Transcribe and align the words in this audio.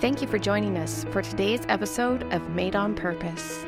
Thank 0.00 0.20
you 0.20 0.28
for 0.28 0.38
joining 0.38 0.76
us 0.76 1.04
for 1.04 1.22
today's 1.22 1.62
episode 1.68 2.30
of 2.32 2.46
Made 2.50 2.76
on 2.76 2.94
Purpose. 2.94 3.64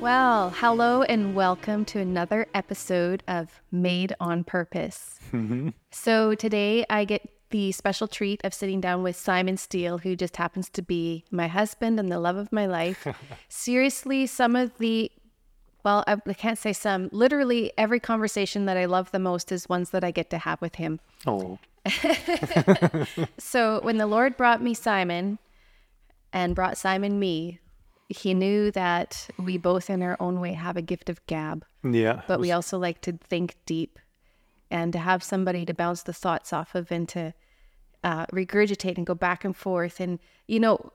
Well, 0.00 0.50
hello 0.50 1.02
and 1.02 1.34
welcome 1.34 1.84
to 1.86 1.98
another 1.98 2.46
episode 2.54 3.24
of 3.26 3.60
Made 3.72 4.14
on 4.20 4.44
Purpose. 4.44 5.18
Mm-hmm. 5.32 5.70
So, 5.90 6.34
today 6.34 6.84
I 6.88 7.04
get 7.04 7.28
the 7.50 7.72
special 7.72 8.06
treat 8.06 8.40
of 8.44 8.54
sitting 8.54 8.80
down 8.80 9.02
with 9.02 9.16
Simon 9.16 9.56
Steele, 9.56 9.98
who 9.98 10.14
just 10.14 10.36
happens 10.36 10.68
to 10.70 10.82
be 10.82 11.24
my 11.30 11.48
husband 11.48 11.98
and 11.98 12.12
the 12.12 12.20
love 12.20 12.36
of 12.36 12.52
my 12.52 12.66
life. 12.66 13.06
Seriously, 13.48 14.26
some 14.26 14.54
of 14.54 14.76
the 14.78 15.10
well, 15.84 16.04
I 16.06 16.16
I 16.26 16.32
can't 16.34 16.58
say 16.58 16.72
some. 16.72 17.08
Literally, 17.12 17.72
every 17.76 17.98
conversation 17.98 18.66
that 18.66 18.76
I 18.76 18.84
love 18.84 19.10
the 19.10 19.18
most 19.18 19.50
is 19.50 19.68
ones 19.68 19.90
that 19.90 20.04
I 20.04 20.10
get 20.10 20.30
to 20.30 20.38
have 20.38 20.60
with 20.60 20.76
him. 20.76 21.00
Oh, 21.26 21.58
So 23.38 23.80
when 23.82 23.98
the 23.98 24.06
Lord 24.06 24.36
brought 24.36 24.62
me 24.62 24.74
Simon 24.74 25.38
and 26.32 26.54
brought 26.54 26.76
Simon 26.76 27.18
me, 27.18 27.60
he 28.08 28.34
knew 28.34 28.70
that 28.72 29.28
we 29.38 29.56
both 29.58 29.88
in 29.88 30.02
our 30.02 30.16
own 30.20 30.40
way 30.40 30.52
have 30.52 30.76
a 30.76 30.82
gift 30.82 31.08
of 31.08 31.24
gab, 31.26 31.64
yeah. 31.82 32.22
but 32.26 32.40
we 32.40 32.52
also 32.52 32.78
like 32.78 33.00
to 33.02 33.12
think 33.12 33.56
deep 33.66 33.98
and 34.70 34.92
to 34.92 34.98
have 34.98 35.22
somebody 35.22 35.64
to 35.64 35.74
bounce 35.74 36.02
the 36.02 36.12
thoughts 36.12 36.52
off 36.52 36.74
of 36.74 36.90
and 36.90 37.08
to 37.10 37.32
uh, 38.02 38.26
regurgitate 38.26 38.96
and 38.96 39.06
go 39.06 39.14
back 39.14 39.44
and 39.44 39.56
forth. 39.56 40.00
And, 40.00 40.18
you 40.46 40.60
know, 40.60 40.92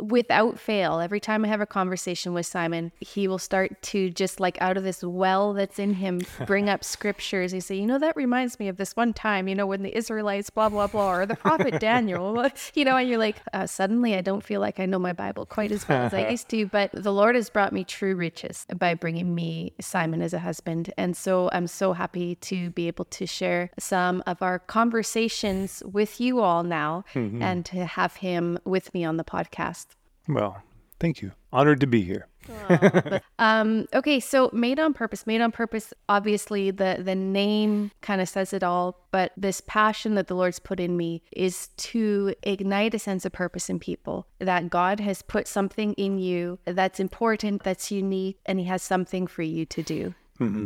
without 0.00 0.58
fail, 0.58 1.00
every 1.00 1.20
time 1.20 1.44
I 1.44 1.48
have 1.48 1.60
a 1.60 1.66
conversation 1.66 2.34
with 2.34 2.46
Simon, 2.46 2.92
he 3.00 3.28
will 3.28 3.38
start 3.38 3.80
to 3.82 4.10
just 4.10 4.40
like 4.40 4.60
out 4.60 4.76
of 4.76 4.84
this 4.84 5.02
well 5.02 5.52
that's 5.52 5.78
in 5.78 5.94
him 5.94 6.20
bring 6.46 6.68
up 6.68 6.84
scriptures. 6.84 7.52
He 7.52 7.60
say, 7.60 7.76
you 7.76 7.86
know, 7.86 7.98
that 7.98 8.16
reminds 8.16 8.58
me 8.58 8.68
of 8.68 8.76
this 8.76 8.96
one 8.96 9.12
time, 9.12 9.48
you 9.48 9.54
know, 9.54 9.66
when 9.66 9.82
the 9.82 9.96
Israelites, 9.96 10.50
blah 10.50 10.68
blah 10.68 10.86
blah, 10.86 11.12
or 11.12 11.26
the 11.26 11.36
prophet 11.36 11.80
Daniel, 11.80 12.48
you 12.74 12.84
know, 12.84 12.96
and 12.96 13.08
you're 13.08 13.18
like, 13.18 13.36
uh, 13.52 13.66
suddenly 13.66 14.14
I 14.14 14.20
don't 14.20 14.44
feel 14.44 14.60
like 14.60 14.80
I 14.80 14.86
know 14.86 14.98
my 14.98 15.12
Bible 15.12 15.46
quite 15.46 15.72
as 15.72 15.88
well 15.88 16.02
as 16.02 16.14
I 16.14 16.28
used 16.28 16.48
to. 16.50 16.66
But 16.66 16.90
the 16.92 17.12
Lord 17.12 17.34
has 17.34 17.50
brought 17.50 17.72
me 17.72 17.84
true 17.84 18.14
riches 18.14 18.66
by 18.76 18.94
bringing 18.94 19.34
me 19.34 19.72
Simon 19.80 20.22
as 20.22 20.32
a 20.32 20.38
husband, 20.38 20.92
and 20.96 21.16
so 21.16 21.50
I'm 21.52 21.66
so 21.66 21.92
happy 21.92 22.36
to 22.36 22.70
be 22.70 22.86
able 22.88 23.06
to 23.06 23.26
share 23.26 23.70
some 23.78 24.22
of 24.26 24.42
our 24.42 24.58
conversations 24.58 25.82
with 25.84 26.20
you 26.20 26.40
all 26.40 26.62
now, 26.62 27.04
and 27.14 27.64
to 27.66 27.84
have 27.84 28.16
him 28.16 28.58
with 28.64 28.92
me 28.94 29.04
on 29.04 29.16
the 29.16 29.24
podcast. 29.24 29.87
Well, 30.28 30.62
thank 31.00 31.22
you. 31.22 31.32
Honored 31.52 31.80
to 31.80 31.86
be 31.86 32.02
here. 32.02 32.28
Um, 33.40 33.86
okay, 33.94 34.18
so 34.18 34.50
made 34.52 34.80
on 34.80 34.94
purpose, 34.94 35.24
made 35.24 35.40
on 35.40 35.52
purpose. 35.52 35.94
Obviously, 36.08 36.72
the 36.72 37.00
the 37.00 37.14
name 37.14 37.92
kind 38.00 38.20
of 38.20 38.28
says 38.28 38.52
it 38.52 38.64
all. 38.64 38.98
But 39.12 39.30
this 39.36 39.60
passion 39.60 40.16
that 40.16 40.26
the 40.26 40.34
Lord's 40.34 40.58
put 40.58 40.80
in 40.80 40.96
me 40.96 41.22
is 41.30 41.68
to 41.76 42.34
ignite 42.42 42.94
a 42.94 42.98
sense 42.98 43.24
of 43.24 43.30
purpose 43.30 43.70
in 43.70 43.78
people. 43.78 44.26
That 44.40 44.70
God 44.70 44.98
has 44.98 45.22
put 45.22 45.46
something 45.46 45.92
in 45.92 46.18
you 46.18 46.58
that's 46.64 46.98
important, 46.98 47.62
that's 47.62 47.92
unique, 47.92 48.38
and 48.44 48.58
He 48.58 48.64
has 48.64 48.82
something 48.82 49.28
for 49.28 49.42
you 49.42 49.64
to 49.66 49.82
do. 49.84 50.14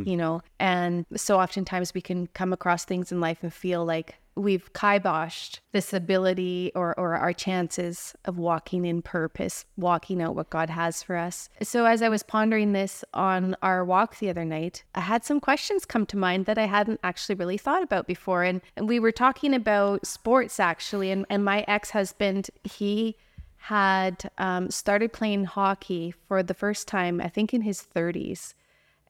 You 0.06 0.16
know, 0.16 0.42
and 0.58 1.04
so 1.14 1.38
oftentimes 1.38 1.92
we 1.92 2.00
can 2.00 2.26
come 2.28 2.54
across 2.54 2.86
things 2.86 3.12
in 3.12 3.20
life 3.20 3.38
and 3.42 3.52
feel 3.52 3.84
like 3.84 4.16
we've 4.34 4.72
kiboshed 4.72 5.60
this 5.72 5.92
ability 5.92 6.72
or, 6.74 6.98
or 6.98 7.14
our 7.14 7.32
chances 7.32 8.14
of 8.24 8.38
walking 8.38 8.84
in 8.84 9.02
purpose, 9.02 9.64
walking 9.76 10.22
out 10.22 10.34
what 10.34 10.50
God 10.50 10.70
has 10.70 11.02
for 11.02 11.16
us. 11.16 11.48
So, 11.62 11.84
as 11.84 12.02
I 12.02 12.08
was 12.08 12.22
pondering 12.22 12.72
this 12.72 13.04
on 13.14 13.56
our 13.62 13.84
walk 13.84 14.18
the 14.18 14.30
other 14.30 14.44
night, 14.44 14.84
I 14.94 15.00
had 15.00 15.24
some 15.24 15.40
questions 15.40 15.84
come 15.84 16.06
to 16.06 16.16
mind 16.16 16.46
that 16.46 16.58
I 16.58 16.66
hadn't 16.66 17.00
actually 17.02 17.34
really 17.34 17.58
thought 17.58 17.82
about 17.82 18.06
before. 18.06 18.42
And, 18.42 18.60
and 18.76 18.88
we 18.88 18.98
were 18.98 19.12
talking 19.12 19.54
about 19.54 20.06
sports 20.06 20.58
actually. 20.60 21.10
And, 21.10 21.26
and 21.28 21.44
my 21.44 21.64
ex 21.68 21.90
husband, 21.90 22.50
he 22.64 23.16
had 23.56 24.28
um, 24.38 24.70
started 24.70 25.12
playing 25.12 25.44
hockey 25.44 26.12
for 26.26 26.42
the 26.42 26.54
first 26.54 26.88
time, 26.88 27.20
I 27.20 27.28
think 27.28 27.54
in 27.54 27.62
his 27.62 27.80
30s 27.94 28.54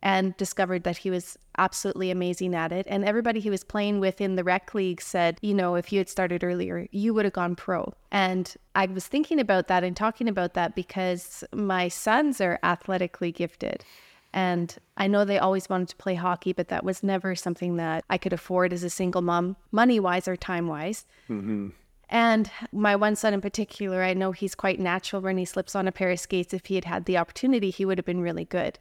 and 0.03 0.37
discovered 0.37 0.83
that 0.83 0.99
he 0.99 1.11
was 1.11 1.39
absolutely 1.59 2.11
amazing 2.11 2.55
at 2.55 2.73
it. 2.73 2.87
And 2.89 3.05
everybody 3.05 3.39
he 3.39 3.51
was 3.51 3.63
playing 3.63 4.01
with 4.01 4.21
in 4.21 4.35
the 4.35 4.45
rec 4.45 4.75
league 4.75 5.01
said, 5.01 5.39
you 5.43 5.55
know, 5.55 5.77
if 5.77 5.93
you 5.93 5.99
had 5.99 6.09
started 6.09 6.43
earlier, 6.43 6.89
you 6.91 7.15
would 7.15 7.25
have 7.25 7.35
gone 7.35 7.55
pro. 7.55 7.93
And 8.11 8.53
I 8.75 8.87
was 8.87 9.07
thinking 9.07 9.39
about 9.39 9.69
that 9.69 9.85
and 9.85 9.97
talking 9.97 10.29
about 10.29 10.55
that 10.55 10.75
because 10.75 11.45
my 11.55 11.89
sons 11.89 12.41
are 12.41 12.59
athletically 12.63 13.31
gifted. 13.31 13.85
And 14.33 14.75
I 14.97 15.07
know 15.07 15.25
they 15.25 15.39
always 15.39 15.69
wanted 15.69 15.91
to 15.91 15.97
play 15.97 16.15
hockey, 16.15 16.53
but 16.53 16.69
that 16.69 16.85
was 16.85 17.03
never 17.03 17.35
something 17.35 17.77
that 17.77 18.05
I 18.09 18.17
could 18.17 18.33
afford 18.33 18.73
as 18.73 18.83
a 18.83 18.91
single 18.91 19.23
mom, 19.23 19.57
money 19.71 20.01
wise 20.01 20.27
or 20.27 20.37
time 20.37 20.67
wise. 20.67 21.05
Mm-hmm. 21.29 21.69
And 22.09 22.51
my 22.73 22.97
one 22.97 23.15
son 23.15 23.35
in 23.35 23.41
particular, 23.41 24.03
I 24.03 24.15
know 24.15 24.33
he's 24.33 24.55
quite 24.55 24.81
natural 24.81 25.23
when 25.23 25.39
he 25.39 25.45
slips 25.45 25.75
on 25.75 25.87
a 25.87 25.93
pair 25.93 26.11
of 26.11 26.21
skates. 26.21 26.53
If 26.53 26.67
he 26.67 26.75
had 26.75 26.87
had 26.87 27.05
the 27.05 27.19
opportunity, 27.19 27.71
he 27.71 27.85
would 27.85 27.99
have 27.99 28.05
been 28.05 28.21
really 28.21 28.45
good. 28.45 28.79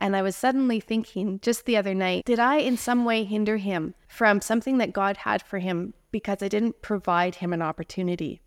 And 0.00 0.16
I 0.16 0.22
was 0.22 0.34
suddenly 0.34 0.80
thinking 0.80 1.38
just 1.42 1.66
the 1.66 1.76
other 1.76 1.94
night, 1.94 2.24
did 2.24 2.38
I 2.38 2.56
in 2.56 2.78
some 2.78 3.04
way 3.04 3.24
hinder 3.24 3.58
him 3.58 3.94
from 4.08 4.40
something 4.40 4.78
that 4.78 4.94
God 4.94 5.18
had 5.18 5.42
for 5.42 5.58
him 5.58 5.92
because 6.10 6.42
I 6.42 6.48
didn't 6.48 6.80
provide 6.80 7.36
him 7.36 7.52
an 7.52 7.60
opportunity 7.60 8.40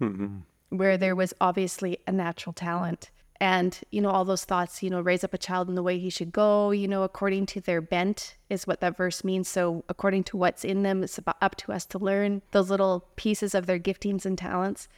mm-hmm. 0.00 0.38
where 0.70 0.98
there 0.98 1.14
was 1.14 1.32
obviously 1.40 1.98
a 2.08 2.12
natural 2.12 2.52
talent? 2.52 3.10
And, 3.38 3.78
you 3.90 4.00
know, 4.00 4.10
all 4.10 4.24
those 4.24 4.44
thoughts, 4.44 4.82
you 4.82 4.90
know, 4.90 5.00
raise 5.00 5.22
up 5.22 5.34
a 5.34 5.38
child 5.38 5.68
in 5.68 5.74
the 5.74 5.82
way 5.82 5.98
he 5.98 6.10
should 6.10 6.32
go, 6.32 6.70
you 6.70 6.88
know, 6.88 7.02
according 7.02 7.46
to 7.46 7.60
their 7.60 7.80
bent 7.80 8.36
is 8.48 8.66
what 8.66 8.80
that 8.80 8.96
verse 8.96 9.22
means. 9.24 9.46
So, 9.46 9.84
according 9.88 10.24
to 10.24 10.36
what's 10.36 10.64
in 10.64 10.82
them, 10.82 11.02
it's 11.02 11.18
about, 11.18 11.36
up 11.42 11.54
to 11.56 11.72
us 11.72 11.84
to 11.86 11.98
learn 11.98 12.42
those 12.52 12.70
little 12.70 13.06
pieces 13.16 13.54
of 13.54 13.66
their 13.66 13.78
giftings 13.78 14.24
and 14.24 14.38
talents. 14.38 14.88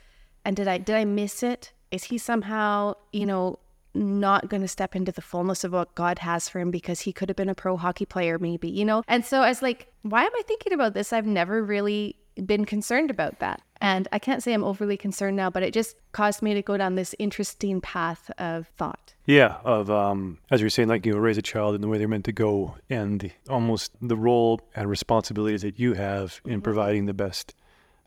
And 0.44 0.56
did 0.56 0.68
I 0.68 0.78
did 0.78 0.94
I 0.94 1.04
miss 1.04 1.42
it? 1.42 1.72
Is 1.90 2.04
he 2.04 2.18
somehow, 2.18 2.94
you 3.12 3.26
know, 3.26 3.58
not 3.94 4.48
going 4.48 4.62
to 4.62 4.68
step 4.68 4.94
into 4.94 5.12
the 5.12 5.22
fullness 5.22 5.64
of 5.64 5.72
what 5.72 5.94
God 5.94 6.20
has 6.20 6.48
for 6.48 6.60
him 6.60 6.70
because 6.70 7.00
he 7.00 7.12
could 7.12 7.28
have 7.28 7.36
been 7.36 7.48
a 7.48 7.54
pro 7.54 7.76
hockey 7.76 8.06
player, 8.06 8.38
maybe, 8.38 8.68
you 8.68 8.84
know? 8.84 9.02
And 9.08 9.24
so 9.24 9.40
I 9.40 9.48
was 9.48 9.62
like, 9.62 9.92
why 10.02 10.22
am 10.22 10.32
I 10.34 10.42
thinking 10.46 10.72
about 10.72 10.94
this? 10.94 11.12
I've 11.12 11.26
never 11.26 11.62
really 11.62 12.16
been 12.44 12.64
concerned 12.64 13.10
about 13.10 13.38
that. 13.40 13.60
And 13.80 14.08
I 14.12 14.18
can't 14.18 14.42
say 14.42 14.52
I'm 14.52 14.64
overly 14.64 14.96
concerned 14.96 15.36
now, 15.36 15.50
but 15.50 15.62
it 15.62 15.72
just 15.72 15.96
caused 16.12 16.42
me 16.42 16.54
to 16.54 16.62
go 16.62 16.76
down 16.76 16.96
this 16.96 17.14
interesting 17.18 17.80
path 17.80 18.30
of 18.38 18.66
thought. 18.76 19.14
Yeah, 19.24 19.58
of 19.64 19.90
um, 19.90 20.38
as 20.50 20.60
you're 20.60 20.70
saying, 20.70 20.88
like 20.88 21.06
you 21.06 21.12
know, 21.12 21.18
raise 21.18 21.38
a 21.38 21.42
child 21.42 21.74
in 21.74 21.80
the 21.80 21.88
way 21.88 21.98
they're 21.98 22.08
meant 22.08 22.24
to 22.24 22.32
go, 22.32 22.76
and 22.90 23.20
the, 23.20 23.30
almost 23.48 23.92
the 24.00 24.16
role 24.16 24.60
and 24.74 24.88
responsibilities 24.88 25.62
that 25.62 25.78
you 25.78 25.94
have 25.94 26.40
in 26.44 26.60
providing 26.60 27.06
the 27.06 27.14
best 27.14 27.54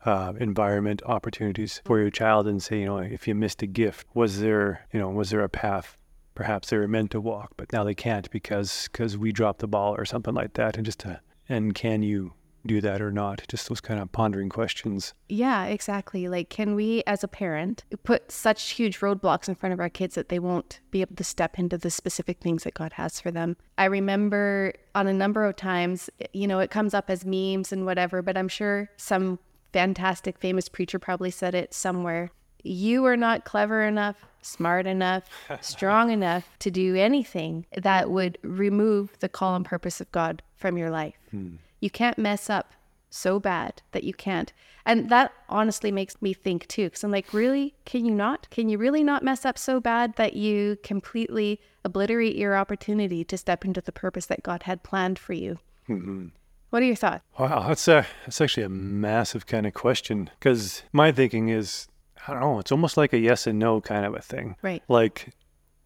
uh, 0.04 0.32
environment 0.40 1.02
opportunities 1.06 1.80
for 1.84 1.98
your 2.00 2.10
child, 2.10 2.46
and 2.46 2.62
say, 2.62 2.80
you 2.80 2.86
know, 2.86 2.98
if 2.98 3.28
you 3.28 3.34
missed 3.34 3.62
a 3.62 3.66
gift, 3.66 4.06
was 4.14 4.40
there, 4.40 4.86
you 4.92 5.00
know, 5.00 5.08
was 5.10 5.30
there 5.30 5.42
a 5.42 5.48
path? 5.48 5.96
Perhaps 6.34 6.70
they 6.70 6.78
were 6.78 6.88
meant 6.88 7.10
to 7.10 7.20
walk, 7.20 7.52
but 7.56 7.72
now 7.72 7.84
they 7.84 7.94
can't 7.94 8.30
because 8.30 8.88
because 8.90 9.18
we 9.18 9.32
dropped 9.32 9.60
the 9.60 9.68
ball 9.68 9.94
or 9.94 10.04
something 10.04 10.34
like 10.34 10.54
that, 10.54 10.76
and 10.76 10.86
just 10.86 11.00
to, 11.00 11.20
and 11.48 11.74
can 11.74 12.02
you 12.02 12.32
do 12.66 12.80
that 12.80 13.02
or 13.02 13.10
not? 13.10 13.42
Just 13.48 13.68
those 13.68 13.80
kind 13.80 14.00
of 14.00 14.12
pondering 14.12 14.48
questions. 14.48 15.14
Yeah, 15.28 15.64
exactly. 15.64 16.28
Like, 16.28 16.48
can 16.48 16.74
we 16.74 17.02
as 17.06 17.24
a 17.24 17.28
parent 17.28 17.84
put 18.04 18.30
such 18.30 18.70
huge 18.70 19.00
roadblocks 19.00 19.48
in 19.48 19.54
front 19.54 19.72
of 19.72 19.80
our 19.80 19.88
kids 19.88 20.14
that 20.14 20.28
they 20.28 20.38
won't 20.38 20.80
be 20.90 21.00
able 21.00 21.16
to 21.16 21.24
step 21.24 21.58
into 21.58 21.76
the 21.76 21.90
specific 21.90 22.40
things 22.40 22.64
that 22.64 22.74
God 22.74 22.94
has 22.94 23.20
for 23.20 23.30
them? 23.30 23.56
I 23.78 23.86
remember 23.86 24.74
on 24.94 25.06
a 25.06 25.12
number 25.12 25.44
of 25.44 25.56
times, 25.56 26.08
you 26.32 26.46
know, 26.46 26.60
it 26.60 26.70
comes 26.70 26.94
up 26.94 27.10
as 27.10 27.24
memes 27.24 27.72
and 27.72 27.84
whatever, 27.84 28.22
but 28.22 28.36
I'm 28.36 28.48
sure 28.48 28.90
some 28.96 29.38
fantastic, 29.72 30.38
famous 30.38 30.68
preacher 30.68 30.98
probably 30.98 31.30
said 31.30 31.54
it 31.54 31.74
somewhere. 31.74 32.30
You 32.62 33.04
are 33.06 33.16
not 33.16 33.44
clever 33.44 33.82
enough, 33.82 34.16
smart 34.40 34.86
enough, 34.86 35.24
strong 35.60 36.10
enough 36.10 36.48
to 36.60 36.70
do 36.70 36.94
anything 36.94 37.66
that 37.76 38.10
would 38.10 38.38
remove 38.42 39.18
the 39.20 39.28
call 39.28 39.56
and 39.56 39.64
purpose 39.64 40.00
of 40.00 40.12
God 40.12 40.42
from 40.56 40.78
your 40.78 40.90
life. 40.90 41.14
Hmm. 41.30 41.56
You 41.80 41.90
can't 41.90 42.18
mess 42.18 42.48
up 42.48 42.72
so 43.10 43.38
bad 43.38 43.82
that 43.92 44.04
you 44.04 44.14
can't. 44.14 44.52
And 44.84 45.10
that 45.10 45.32
honestly 45.48 45.92
makes 45.92 46.20
me 46.20 46.32
think 46.32 46.66
too, 46.66 46.84
because 46.84 47.04
I'm 47.04 47.10
like, 47.10 47.32
really? 47.32 47.74
Can 47.84 48.04
you 48.04 48.12
not? 48.12 48.48
Can 48.50 48.68
you 48.68 48.78
really 48.78 49.04
not 49.04 49.22
mess 49.22 49.44
up 49.44 49.58
so 49.58 49.80
bad 49.80 50.14
that 50.16 50.34
you 50.34 50.78
completely 50.82 51.60
obliterate 51.84 52.36
your 52.36 52.56
opportunity 52.56 53.24
to 53.24 53.38
step 53.38 53.64
into 53.64 53.80
the 53.80 53.92
purpose 53.92 54.26
that 54.26 54.42
God 54.42 54.64
had 54.64 54.82
planned 54.82 55.18
for 55.18 55.32
you? 55.32 55.58
Hmm. 55.88 56.26
What 56.72 56.80
are 56.80 56.86
your 56.86 56.96
thoughts? 56.96 57.22
Wow, 57.38 57.68
that's 57.68 57.86
a 57.86 58.06
that's 58.24 58.40
actually 58.40 58.62
a 58.62 58.70
massive 58.70 59.46
kind 59.46 59.66
of 59.66 59.74
question 59.74 60.30
because 60.38 60.82
my 60.90 61.12
thinking 61.12 61.50
is 61.50 61.86
I 62.26 62.32
don't 62.32 62.40
know, 62.40 62.58
it's 62.60 62.72
almost 62.72 62.96
like 62.96 63.12
a 63.12 63.18
yes 63.18 63.46
and 63.46 63.58
no 63.58 63.82
kind 63.82 64.06
of 64.06 64.14
a 64.14 64.22
thing. 64.22 64.56
Right. 64.62 64.82
Like 64.88 65.34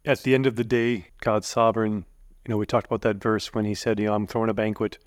at 0.04 0.22
the 0.22 0.32
end 0.32 0.46
of 0.46 0.54
the 0.54 0.62
day, 0.62 1.08
God's 1.20 1.48
sovereign. 1.48 2.04
You 2.46 2.50
know, 2.52 2.56
we 2.56 2.66
talked 2.66 2.86
about 2.86 3.00
that 3.00 3.16
verse 3.16 3.52
when 3.52 3.64
he 3.64 3.74
said, 3.74 3.98
you 3.98 4.06
know, 4.06 4.14
I'm 4.14 4.28
throwing 4.28 4.48
a 4.48 4.54
banquet, 4.54 4.98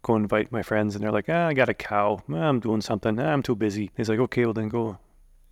go 0.00 0.16
invite 0.16 0.50
my 0.52 0.62
friends, 0.62 0.94
and 0.94 1.04
they're 1.04 1.12
like, 1.12 1.28
ah, 1.28 1.48
I 1.48 1.52
got 1.52 1.68
a 1.68 1.74
cow, 1.74 2.22
Ah, 2.30 2.34
I'm 2.34 2.60
doing 2.60 2.80
something, 2.80 3.20
Ah, 3.20 3.30
I'm 3.30 3.42
too 3.42 3.56
busy. 3.56 3.90
He's 3.94 4.08
like, 4.08 4.20
okay, 4.20 4.46
well 4.46 4.54
then 4.54 4.70
go 4.70 4.96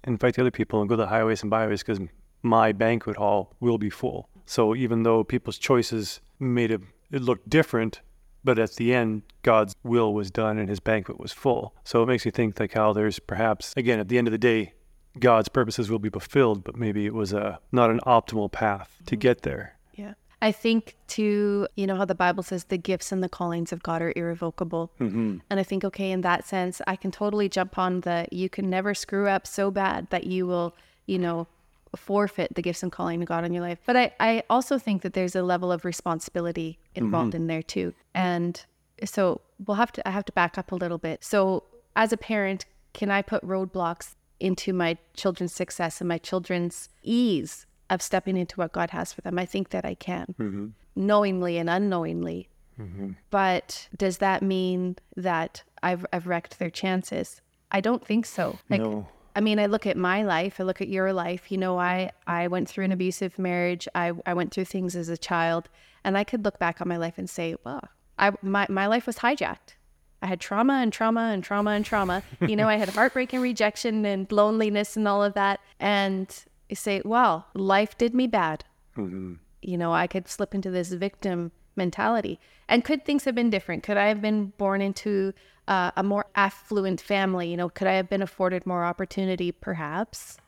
invite 0.04 0.36
the 0.36 0.40
other 0.40 0.50
people 0.50 0.80
and 0.80 0.88
go 0.88 0.96
to 0.96 1.02
the 1.02 1.08
highways 1.08 1.42
and 1.42 1.50
byways 1.50 1.82
because 1.82 2.00
my 2.42 2.72
banquet 2.72 3.18
hall 3.18 3.54
will 3.60 3.76
be 3.76 3.90
full. 3.90 4.30
So 4.46 4.74
even 4.74 5.02
though 5.02 5.24
people's 5.24 5.58
choices 5.58 6.20
made 6.40 6.70
it, 6.70 6.80
it 7.12 7.20
look 7.20 7.46
different, 7.46 8.00
but 8.44 8.58
at 8.58 8.76
the 8.76 8.94
end, 8.94 9.22
God's 9.42 9.74
will 9.82 10.12
was 10.12 10.30
done 10.30 10.58
and 10.58 10.68
his 10.68 10.80
banquet 10.80 11.18
was 11.18 11.32
full. 11.32 11.74
So 11.84 12.02
it 12.02 12.06
makes 12.06 12.24
me 12.24 12.30
think 12.30 12.60
like 12.60 12.74
how 12.74 12.92
there's 12.92 13.18
perhaps, 13.18 13.72
again, 13.76 13.98
at 13.98 14.08
the 14.08 14.18
end 14.18 14.28
of 14.28 14.32
the 14.32 14.38
day, 14.38 14.74
God's 15.18 15.48
purposes 15.48 15.90
will 15.90 15.98
be 15.98 16.10
fulfilled, 16.10 16.64
but 16.64 16.76
maybe 16.76 17.06
it 17.06 17.14
was 17.14 17.32
a 17.32 17.58
not 17.72 17.90
an 17.90 18.00
optimal 18.06 18.50
path 18.50 18.96
to 19.06 19.16
get 19.16 19.42
there. 19.42 19.76
Yeah. 19.94 20.14
I 20.42 20.52
think 20.52 20.96
to, 21.08 21.66
you 21.76 21.86
know, 21.86 21.96
how 21.96 22.04
the 22.04 22.14
Bible 22.14 22.42
says 22.42 22.64
the 22.64 22.76
gifts 22.76 23.12
and 23.12 23.22
the 23.22 23.28
callings 23.28 23.72
of 23.72 23.82
God 23.82 24.02
are 24.02 24.12
irrevocable. 24.14 24.92
Mm-hmm. 25.00 25.38
And 25.48 25.60
I 25.60 25.62
think, 25.62 25.84
okay, 25.84 26.10
in 26.10 26.20
that 26.22 26.46
sense, 26.46 26.82
I 26.86 26.96
can 26.96 27.10
totally 27.10 27.48
jump 27.48 27.78
on 27.78 28.00
the 28.00 28.26
you 28.30 28.50
can 28.50 28.68
never 28.68 28.92
screw 28.94 29.28
up 29.28 29.46
so 29.46 29.70
bad 29.70 30.08
that 30.10 30.24
you 30.24 30.46
will, 30.46 30.74
you 31.06 31.18
know, 31.18 31.46
forfeit 31.96 32.54
the 32.54 32.62
gifts 32.62 32.82
and 32.82 32.90
calling 32.92 33.22
of 33.22 33.28
God 33.28 33.44
in 33.44 33.52
your 33.52 33.62
life. 33.62 33.78
But 33.86 33.96
I, 33.96 34.12
I 34.20 34.42
also 34.50 34.78
think 34.78 35.02
that 35.02 35.12
there's 35.14 35.34
a 35.36 35.42
level 35.42 35.70
of 35.72 35.84
responsibility 35.84 36.78
involved 36.94 37.34
in 37.34 37.46
there 37.46 37.62
too. 37.62 37.94
And 38.14 38.62
so 39.04 39.40
we'll 39.66 39.76
have 39.76 39.92
to, 39.92 40.08
I 40.08 40.10
have 40.12 40.24
to 40.26 40.32
back 40.32 40.56
up 40.58 40.72
a 40.72 40.76
little 40.76 40.98
bit. 40.98 41.24
So 41.24 41.64
as 41.96 42.12
a 42.12 42.16
parent, 42.16 42.64
can 42.92 43.10
I 43.10 43.22
put 43.22 43.44
roadblocks 43.46 44.14
into 44.40 44.72
my 44.72 44.96
children's 45.14 45.52
success 45.52 46.00
and 46.00 46.08
my 46.08 46.18
children's 46.18 46.88
ease 47.02 47.66
of 47.90 48.00
stepping 48.02 48.36
into 48.36 48.56
what 48.56 48.72
God 48.72 48.90
has 48.90 49.12
for 49.12 49.20
them? 49.20 49.38
I 49.38 49.46
think 49.46 49.70
that 49.70 49.84
I 49.84 49.94
can, 49.94 50.34
Mm-hmm. 50.38 50.66
knowingly 50.96 51.58
and 51.58 51.68
unknowingly. 51.70 52.48
But 53.30 53.88
does 53.96 54.18
that 54.18 54.42
mean 54.42 54.96
that 55.16 55.62
I've, 55.82 56.04
I've 56.12 56.26
wrecked 56.26 56.58
their 56.58 56.70
chances? 56.70 57.40
I 57.70 57.80
don't 57.80 58.04
think 58.04 58.26
so. 58.26 58.58
Like, 58.68 58.80
no. 58.80 59.06
I 59.36 59.40
mean, 59.40 59.58
I 59.58 59.66
look 59.66 59.86
at 59.86 59.96
my 59.96 60.22
life, 60.22 60.60
I 60.60 60.62
look 60.62 60.80
at 60.80 60.88
your 60.88 61.12
life. 61.12 61.50
You 61.50 61.58
know, 61.58 61.78
I 61.78 62.10
I 62.26 62.48
went 62.48 62.68
through 62.68 62.84
an 62.84 62.92
abusive 62.92 63.38
marriage. 63.38 63.88
I 63.94 64.12
I 64.26 64.34
went 64.34 64.52
through 64.52 64.66
things 64.66 64.94
as 64.94 65.08
a 65.08 65.16
child, 65.16 65.68
and 66.04 66.16
I 66.16 66.24
could 66.24 66.44
look 66.44 66.58
back 66.58 66.80
on 66.80 66.88
my 66.88 66.96
life 66.96 67.18
and 67.18 67.28
say, 67.28 67.56
well, 67.64 67.88
I 68.18 68.32
my 68.42 68.66
my 68.68 68.86
life 68.86 69.06
was 69.06 69.18
hijacked. 69.18 69.74
I 70.22 70.26
had 70.26 70.40
trauma 70.40 70.74
and 70.74 70.90
trauma 70.90 71.30
and 71.32 71.44
trauma 71.44 71.72
and 71.72 71.84
trauma. 71.84 72.22
You 72.40 72.56
know, 72.56 72.68
I 72.68 72.76
had 72.76 72.88
heartbreak 72.88 73.34
and 73.34 73.42
rejection 73.42 74.06
and 74.06 74.30
loneliness 74.32 74.96
and 74.96 75.06
all 75.06 75.22
of 75.22 75.34
that. 75.34 75.60
And 75.78 76.34
you 76.70 76.76
say, 76.76 77.02
well, 77.04 77.46
life 77.54 77.98
did 77.98 78.14
me 78.14 78.26
bad. 78.26 78.64
Mm-hmm. 78.96 79.34
You 79.60 79.76
know, 79.76 79.92
I 79.92 80.06
could 80.06 80.26
slip 80.28 80.54
into 80.54 80.70
this 80.70 80.92
victim 80.92 81.52
mentality. 81.76 82.40
And 82.68 82.84
could 82.84 83.04
things 83.04 83.24
have 83.24 83.34
been 83.34 83.50
different? 83.50 83.82
Could 83.82 83.96
I 83.96 84.08
have 84.08 84.22
been 84.22 84.52
born 84.56 84.80
into 84.80 85.34
uh, 85.68 85.90
a 85.96 86.02
more 86.02 86.26
affluent 86.34 87.00
family? 87.00 87.48
You 87.50 87.56
know, 87.56 87.68
could 87.68 87.86
I 87.86 87.94
have 87.94 88.08
been 88.08 88.22
afforded 88.22 88.66
more 88.66 88.84
opportunity? 88.84 89.52
Perhaps. 89.52 90.38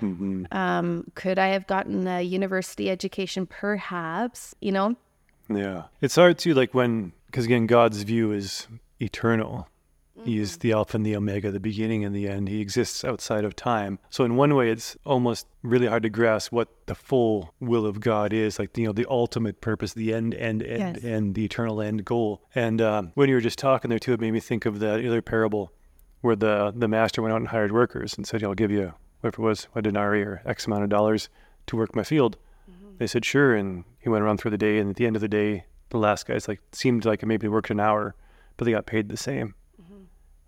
Mm-hmm. 0.00 0.46
Um, 0.50 1.10
could 1.14 1.38
I 1.38 1.48
have 1.48 1.66
gotten 1.66 2.06
a 2.06 2.22
university 2.22 2.90
education? 2.90 3.46
Perhaps. 3.46 4.54
You 4.60 4.72
know, 4.72 4.96
Yeah. 5.48 5.84
It's 6.00 6.16
hard 6.16 6.38
to 6.38 6.54
like 6.54 6.74
when, 6.74 7.12
because 7.26 7.44
again, 7.44 7.66
God's 7.66 8.02
view 8.02 8.32
is 8.32 8.66
eternal. 9.00 9.68
He 10.24 10.38
is 10.38 10.58
the 10.58 10.72
Alpha 10.72 10.96
and 10.96 11.04
the 11.04 11.16
Omega, 11.16 11.50
the 11.50 11.58
beginning 11.58 12.04
and 12.04 12.14
the 12.14 12.28
end. 12.28 12.48
He 12.48 12.60
exists 12.60 13.04
outside 13.04 13.44
of 13.44 13.56
time. 13.56 13.98
So 14.08 14.24
in 14.24 14.36
one 14.36 14.54
way, 14.54 14.70
it's 14.70 14.96
almost 15.04 15.46
really 15.62 15.86
hard 15.88 16.04
to 16.04 16.10
grasp 16.10 16.52
what 16.52 16.68
the 16.86 16.94
full 16.94 17.54
will 17.58 17.84
of 17.86 17.98
God 18.00 18.32
is, 18.32 18.58
like 18.58 18.76
you 18.78 18.86
know, 18.86 18.92
the 18.92 19.06
ultimate 19.10 19.60
purpose, 19.60 19.94
the 19.94 20.14
end, 20.14 20.34
end, 20.34 20.62
end, 20.62 20.96
Yes. 20.96 21.04
end, 21.04 21.34
the 21.34 21.44
eternal 21.44 21.80
end 21.82 22.04
goal. 22.04 22.42
And 22.54 22.80
um, 22.80 23.10
when 23.14 23.28
you 23.28 23.34
were 23.34 23.40
just 23.40 23.58
talking 23.58 23.88
there 23.88 23.98
too, 23.98 24.12
it 24.12 24.20
made 24.20 24.30
me 24.30 24.40
think 24.40 24.64
of 24.64 24.78
the 24.78 25.06
other 25.06 25.22
parable 25.22 25.72
where 26.20 26.36
the 26.36 26.72
the 26.76 26.86
master 26.88 27.20
went 27.20 27.32
out 27.34 27.40
and 27.40 27.48
hired 27.48 27.72
workers 27.72 28.14
and 28.16 28.24
said, 28.26 28.44
"I'll 28.44 28.54
give 28.54 28.70
you 28.70 28.94
whatever 29.20 29.42
it 29.42 29.44
was, 29.44 29.66
a 29.74 29.82
denarii 29.82 30.22
or 30.22 30.40
X 30.46 30.66
amount 30.66 30.84
of 30.84 30.88
dollars 30.88 31.28
to 31.66 31.76
work 31.76 31.96
my 31.96 32.04
field." 32.04 32.36
They 32.98 33.08
said, 33.08 33.24
"Sure," 33.24 33.56
and 33.56 33.82
he 33.98 34.08
went 34.08 34.22
around 34.22 34.38
through 34.38 34.52
the 34.52 34.58
day. 34.58 34.78
And 34.78 34.90
at 34.90 34.96
the 34.96 35.06
end 35.06 35.16
of 35.16 35.22
the 35.22 35.26
day, 35.28 35.64
the 35.88 35.98
last 35.98 36.26
guys 36.26 36.46
like 36.46 36.60
seemed 36.70 37.04
like 37.04 37.26
maybe 37.26 37.48
worked 37.48 37.70
an 37.70 37.80
hour, 37.80 38.14
but 38.56 38.66
they 38.66 38.70
got 38.70 38.86
paid 38.86 39.08
the 39.08 39.16
same. 39.16 39.54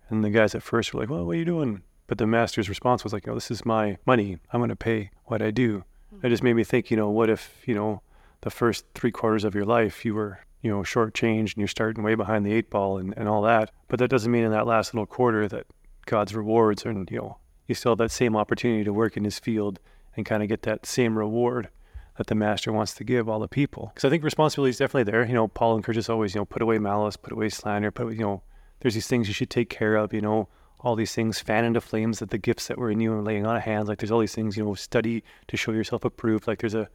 And 0.09 0.23
the 0.23 0.29
guys 0.29 0.55
at 0.55 0.63
first 0.63 0.93
were 0.93 0.99
like, 0.99 1.09
"Well, 1.09 1.25
what 1.25 1.35
are 1.35 1.39
you 1.39 1.45
doing?" 1.45 1.81
But 2.07 2.17
the 2.17 2.27
master's 2.27 2.69
response 2.69 3.03
was 3.03 3.13
like, 3.13 3.25
"No, 3.27 3.33
this 3.33 3.51
is 3.51 3.65
my 3.65 3.97
money. 4.05 4.37
I'm 4.51 4.59
going 4.59 4.69
to 4.69 4.75
pay 4.75 5.11
what 5.25 5.41
I 5.41 5.51
do." 5.51 5.83
It 6.23 6.29
just 6.29 6.43
made 6.43 6.53
me 6.53 6.63
think, 6.63 6.89
you 6.89 6.97
know, 6.97 7.09
what 7.09 7.29
if 7.29 7.63
you 7.65 7.73
know 7.75 8.01
the 8.41 8.49
first 8.49 8.85
three 8.93 9.11
quarters 9.11 9.43
of 9.43 9.55
your 9.55 9.65
life 9.65 10.05
you 10.05 10.13
were 10.13 10.39
you 10.61 10.71
know 10.71 10.81
shortchanged 10.81 11.53
and 11.53 11.57
you're 11.57 11.67
starting 11.67 12.03
way 12.03 12.15
behind 12.15 12.45
the 12.45 12.53
eight 12.53 12.69
ball 12.69 12.97
and, 12.97 13.13
and 13.17 13.27
all 13.27 13.41
that. 13.43 13.71
But 13.87 13.99
that 13.99 14.09
doesn't 14.09 14.31
mean 14.31 14.43
in 14.43 14.51
that 14.51 14.67
last 14.67 14.93
little 14.93 15.05
quarter 15.05 15.47
that 15.47 15.67
God's 16.05 16.35
rewards 16.35 16.85
are, 16.85 16.91
you 16.91 17.05
know, 17.11 17.37
you 17.67 17.75
still 17.75 17.91
have 17.91 17.99
that 17.99 18.11
same 18.11 18.35
opportunity 18.35 18.83
to 18.83 18.93
work 18.93 19.17
in 19.17 19.23
His 19.23 19.39
field 19.39 19.79
and 20.15 20.25
kind 20.25 20.41
of 20.41 20.49
get 20.49 20.63
that 20.63 20.85
same 20.85 21.17
reward 21.17 21.69
that 22.17 22.27
the 22.27 22.35
master 22.35 22.71
wants 22.71 22.93
to 22.95 23.03
give 23.03 23.27
all 23.27 23.39
the 23.39 23.47
people. 23.47 23.91
Because 23.93 24.05
I 24.05 24.09
think 24.09 24.23
responsibility 24.23 24.69
is 24.69 24.77
definitely 24.77 25.11
there. 25.11 25.25
You 25.25 25.33
know, 25.33 25.47
Paul 25.47 25.75
encourages 25.75 26.09
always, 26.09 26.33
you 26.33 26.41
know, 26.41 26.45
put 26.45 26.61
away 26.61 26.79
malice, 26.79 27.17
put 27.17 27.33
away 27.33 27.49
slander, 27.49 27.91
put, 27.91 28.13
you 28.13 28.21
know, 28.21 28.41
there's 28.85 28.93
these 28.93 29.07
things 29.07 29.27
you 29.27 29.33
should 29.33 29.49
take 29.49 29.67
care 29.67 29.95
of, 29.95 30.13
you 30.13 30.21
know, 30.21 30.47
all 30.79 30.95
these 30.95 31.15
things, 31.15 31.39
fan 31.39 31.65
into 31.65 31.81
flames 31.81 32.19
that 32.19 32.29
the 32.29 32.37
gifts 32.37 32.67
that 32.67 32.77
were 32.77 32.91
in 32.91 32.99
you 32.99 33.11
and 33.15 33.25
laying 33.25 33.43
on 33.43 33.55
of 33.55 33.63
hands. 33.63 33.89
Like 33.89 33.97
there's 33.97 34.11
all 34.11 34.19
these 34.19 34.35
things, 34.35 34.55
you 34.55 34.63
know, 34.63 34.75
study 34.75 35.23
to 35.47 35.57
show 35.57 35.71
yourself 35.71 36.05
approved. 36.05 36.45
Like 36.45 36.59
there's 36.59 36.75
a 36.75 36.87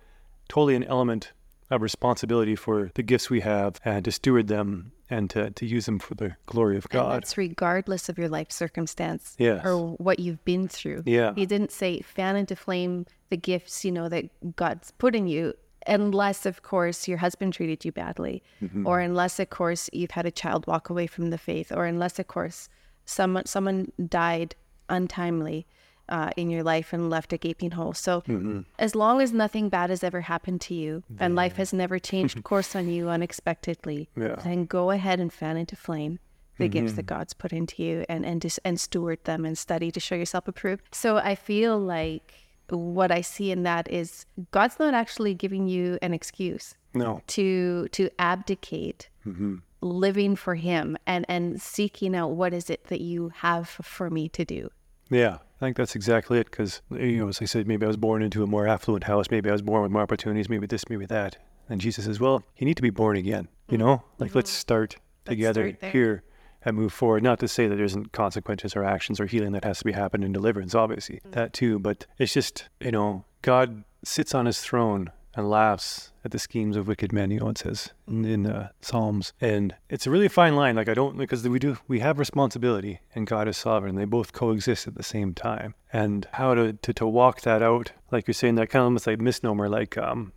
totally 0.49 0.77
an 0.77 0.85
element 0.85 1.33
of 1.69 1.83
responsibility 1.83 2.55
for 2.55 2.93
the 2.95 3.03
gifts 3.03 3.29
we 3.29 3.41
have 3.41 3.81
and 3.85 4.05
to 4.05 4.13
steward 4.13 4.47
them 4.47 4.93
and 5.11 5.29
to, 5.31 5.51
to 5.51 5.67
use 5.67 5.87
them 5.87 5.99
for 5.99 6.15
the 6.15 6.37
glory 6.47 6.77
of 6.77 6.85
And 6.85 6.93
God. 6.93 7.15
that's 7.17 7.37
regardless 7.37 8.09
of 8.09 8.19
your 8.19 8.29
life 8.29 8.53
circumstance 8.53 9.35
Yes. 9.37 9.67
or 9.67 9.95
what 9.97 10.21
you've 10.21 10.45
been 10.45 10.69
through. 10.69 11.03
Yeah. 11.07 11.33
He 11.35 11.45
didn't 11.45 11.73
say 11.73 12.03
fan 12.03 12.37
into 12.37 12.55
flame 12.55 13.07
the 13.31 13.37
gifts, 13.37 13.85
you 13.85 13.91
know, 13.91 14.09
that 14.09 14.27
God's 14.55 14.93
put 14.93 15.17
in 15.17 15.27
you, 15.27 15.55
unless, 15.87 16.47
of 16.47 16.63
course, 16.63 17.09
your 17.09 17.19
husband 17.19 17.53
treated 17.55 17.85
you 17.85 17.93
badly, 17.93 18.43
Mm-hmm. 18.63 18.87
or 18.87 19.01
unless, 19.01 19.39
of 19.41 19.51
course, 19.51 19.89
you've 19.93 20.13
had 20.13 20.27
a 20.27 20.31
child 20.31 20.67
walk 20.67 20.91
away 20.91 21.07
from 21.07 21.31
the 21.31 21.39
faith, 21.39 21.73
or 21.73 21.87
unless, 21.87 22.19
of 22.19 22.27
course, 22.27 22.69
someone 23.05 23.47
someone 23.47 23.93
died 24.09 24.55
untimely 24.89 25.67
uh, 26.09 26.31
in 26.37 26.51
your 26.51 26.63
life 26.65 26.93
and 26.93 27.09
left 27.09 27.33
a 27.33 27.39
gaping 27.39 27.71
hole. 27.73 27.93
So, 27.95 28.21
Mm-hmm. 28.23 28.61
as 28.79 28.95
long 28.95 29.21
as 29.21 29.33
nothing 29.33 29.69
bad 29.69 29.91
has 29.91 30.03
ever 30.05 30.23
happened 30.23 30.61
to 30.63 30.75
you 30.75 31.03
and 31.19 31.35
life 31.37 31.57
has 31.57 31.73
never 31.73 31.99
changed 31.99 32.43
course 32.51 32.75
on 32.75 32.89
you 32.89 33.09
unexpectedly, 33.09 34.09
Yeah. 34.17 34.35
then 34.45 34.65
go 34.67 34.91
ahead 34.91 35.21
and 35.21 35.33
fan 35.33 35.57
into 35.57 35.77
flame 35.77 36.19
the 36.59 36.69
gifts 36.69 36.89
Mm-hmm. 36.91 36.97
that 36.97 37.07
God's 37.07 37.33
put 37.33 37.53
into 37.53 37.83
you 37.83 38.05
and 38.09 38.27
and 38.27 38.43
just 38.43 38.59
and 38.65 38.79
steward 38.79 39.25
them 39.25 39.45
and 39.47 39.57
study 39.57 39.91
to 39.93 40.01
show 40.01 40.15
yourself 40.17 40.47
approved. 40.49 40.83
So 40.95 41.17
I 41.17 41.35
feel 41.35 41.79
like 41.79 42.35
what 42.71 43.11
I 43.11 43.21
see 43.21 43.51
in 43.51 43.63
that 43.65 43.91
is 43.91 44.27
God's 44.51 44.79
not 44.79 44.95
actually 44.95 45.35
giving 45.35 45.67
you 45.69 45.99
an 46.03 46.13
excuse 46.15 46.75
No. 46.95 47.21
to 47.29 47.89
to 47.93 48.11
abdicate 48.19 49.09
Mm-hmm. 49.27 49.57
living 49.83 50.35
for 50.37 50.55
him 50.55 50.97
and 51.07 51.27
and 51.29 51.61
seeking 51.61 52.17
out 52.17 52.29
what 52.31 52.55
is 52.55 52.71
it 52.71 52.85
that 52.85 53.01
you 53.03 53.29
have 53.37 53.69
for 53.69 54.09
me 54.09 54.29
to 54.31 54.45
do. 54.45 54.71
Yeah, 55.11 55.35
I 55.61 55.61
think 55.67 55.77
that's 55.77 55.95
exactly 55.95 56.39
it. 56.39 56.51
Because 56.51 56.81
you 56.91 57.19
know, 57.19 57.29
as 57.29 57.43
I 57.43 57.45
said, 57.45 57.67
maybe 57.67 57.85
I 57.85 57.89
was 57.89 57.97
born 57.99 58.23
into 58.23 58.43
a 58.43 58.47
more 58.47 58.67
affluent 58.67 59.05
house. 59.05 59.27
Maybe 59.31 59.51
I 59.51 59.53
was 59.53 59.63
born 59.63 59.83
with 59.83 59.91
more 59.93 60.03
opportunities. 60.03 60.49
Maybe 60.49 60.67
this, 60.67 60.89
maybe 60.89 61.05
that. 61.07 61.37
And 61.69 61.81
Jesus 61.81 62.05
says, 62.07 62.19
"Well, 62.19 62.43
you 62.57 62.65
need 62.65 62.77
to 62.77 62.83
be 62.83 62.91
born 62.91 63.17
again. 63.17 63.49
You 63.69 63.79
know, 63.79 64.03
like 64.19 64.35
let's 64.35 64.51
start 64.51 64.97
together 65.27 65.75
start 65.77 65.93
here 65.93 66.23
and 66.65 66.77
move 66.77 66.93
forward. 66.93 67.23
Not 67.23 67.39
to 67.41 67.49
say 67.49 67.67
that 67.67 67.77
there 67.77 67.85
isn't 67.85 68.13
consequences 68.13 68.77
or 68.77 68.85
actions 68.85 69.21
or 69.21 69.27
healing 69.27 69.53
that 69.53 69.65
has 69.65 69.79
to 69.79 69.85
be 69.85 69.93
happened 69.93 70.25
in 70.25 70.33
deliverance. 70.33 70.75
Obviously, 70.75 71.21
mm. 71.27 71.33
that 71.33 71.53
too. 71.53 71.79
But 71.79 72.07
it's 72.19 72.33
just 72.33 72.69
you 72.81 72.93
know, 72.93 73.25
God 73.43 73.85
sits 74.05 74.35
on 74.35 74.47
His 74.47 74.61
throne 74.61 75.11
and 75.35 75.49
laughs 75.49 76.13
at 76.25 76.33
the 76.33 76.39
schemes 76.39 76.77
of 76.77 76.89
wicked 76.89 77.13
men. 77.13 77.31
You 77.31 77.41
know, 77.41 77.49
it 77.49 77.59
says 77.59 77.93
in, 78.07 78.25
mm. 78.25 78.33
in 78.33 78.43
the 78.43 78.71
Psalms, 78.81 79.33
and 79.41 79.75
it's 79.89 80.07
a 80.07 80.11
really 80.11 80.29
fine 80.29 80.57
line. 80.57 80.77
Like 80.77 80.89
I 80.89 80.95
don't 80.95 81.17
because 81.17 81.49
we 81.49 81.59
do 81.59 81.79
we 81.89 82.01
have 82.01 82.19
responsibility, 82.19 83.01
and 83.15 83.27
God 83.27 83.49
is 83.49 83.57
sovereign. 83.57 83.97
They 83.97 84.05
both 84.05 84.33
coexist 84.33 84.87
at 84.87 84.95
the 84.95 85.03
same 85.03 85.35
time, 85.35 85.75
and 85.93 86.27
how 86.33 86.55
to 86.55 86.73
to, 86.75 86.93
to 86.95 87.07
walk 87.07 87.43
that 87.43 87.63
out, 87.63 87.93
like 88.11 88.27
you're 88.27 88.35
saying, 88.35 88.57
that 88.57 88.71
kind 88.71 88.83
of 88.83 88.87
almost 88.87 89.07
like 89.07 89.21
misnomer, 89.21 89.69
like 89.69 89.97
um, 89.97 90.33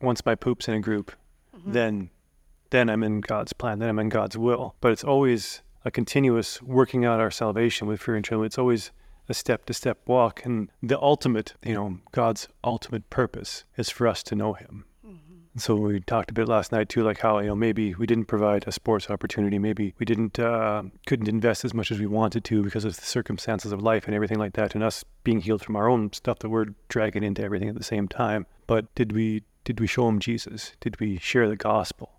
once 0.00 0.24
my 0.24 0.34
poop's 0.34 0.68
in 0.68 0.74
a 0.74 0.80
group, 0.80 1.12
mm-hmm. 1.56 1.72
then 1.72 2.10
then 2.70 2.90
I'm 2.90 3.02
in 3.02 3.20
God's 3.20 3.52
plan, 3.52 3.78
then 3.78 3.88
I'm 3.88 3.98
in 3.98 4.08
God's 4.08 4.36
will. 4.36 4.74
But 4.80 4.92
it's 4.92 5.04
always 5.04 5.62
a 5.84 5.90
continuous 5.90 6.60
working 6.62 7.04
out 7.04 7.20
our 7.20 7.30
salvation 7.30 7.86
with 7.86 8.00
fear 8.00 8.16
and 8.16 8.24
trembling. 8.24 8.46
It's 8.46 8.58
always 8.58 8.90
a 9.28 9.34
step 9.34 9.66
to 9.66 9.74
step 9.74 9.98
walk. 10.06 10.44
And 10.44 10.70
the 10.82 11.00
ultimate, 11.00 11.54
you 11.64 11.74
know, 11.74 11.98
God's 12.12 12.48
ultimate 12.64 13.08
purpose 13.10 13.64
is 13.76 13.90
for 13.90 14.06
us 14.06 14.22
to 14.24 14.34
know 14.34 14.54
Him. 14.54 14.84
And 15.58 15.62
so 15.64 15.74
we 15.74 15.98
talked 15.98 16.30
a 16.30 16.34
bit 16.34 16.46
last 16.46 16.70
night 16.70 16.88
too, 16.88 17.02
like 17.02 17.18
how 17.18 17.40
you 17.40 17.48
know 17.48 17.56
maybe 17.56 17.92
we 17.94 18.06
didn't 18.06 18.26
provide 18.26 18.62
a 18.68 18.70
sports 18.70 19.10
opportunity, 19.10 19.58
maybe 19.58 19.92
we 19.98 20.06
didn't 20.06 20.38
uh, 20.38 20.84
couldn't 21.04 21.26
invest 21.26 21.64
as 21.64 21.74
much 21.74 21.90
as 21.90 21.98
we 21.98 22.06
wanted 22.06 22.44
to 22.44 22.62
because 22.62 22.84
of 22.84 22.94
the 22.94 23.02
circumstances 23.02 23.72
of 23.72 23.82
life 23.82 24.06
and 24.06 24.14
everything 24.14 24.38
like 24.38 24.52
that, 24.52 24.76
and 24.76 24.84
us 24.84 25.04
being 25.24 25.40
healed 25.40 25.60
from 25.60 25.74
our 25.74 25.88
own 25.88 26.12
stuff 26.12 26.38
that 26.38 26.48
we're 26.48 26.66
dragging 26.88 27.24
into 27.24 27.42
everything 27.42 27.68
at 27.68 27.74
the 27.74 27.82
same 27.82 28.06
time. 28.06 28.46
But 28.68 28.94
did 28.94 29.10
we 29.10 29.42
did 29.64 29.80
we 29.80 29.88
show 29.88 30.08
him 30.08 30.20
Jesus? 30.20 30.76
Did 30.78 31.00
we 31.00 31.18
share 31.18 31.48
the 31.48 31.56
gospel? 31.56 32.12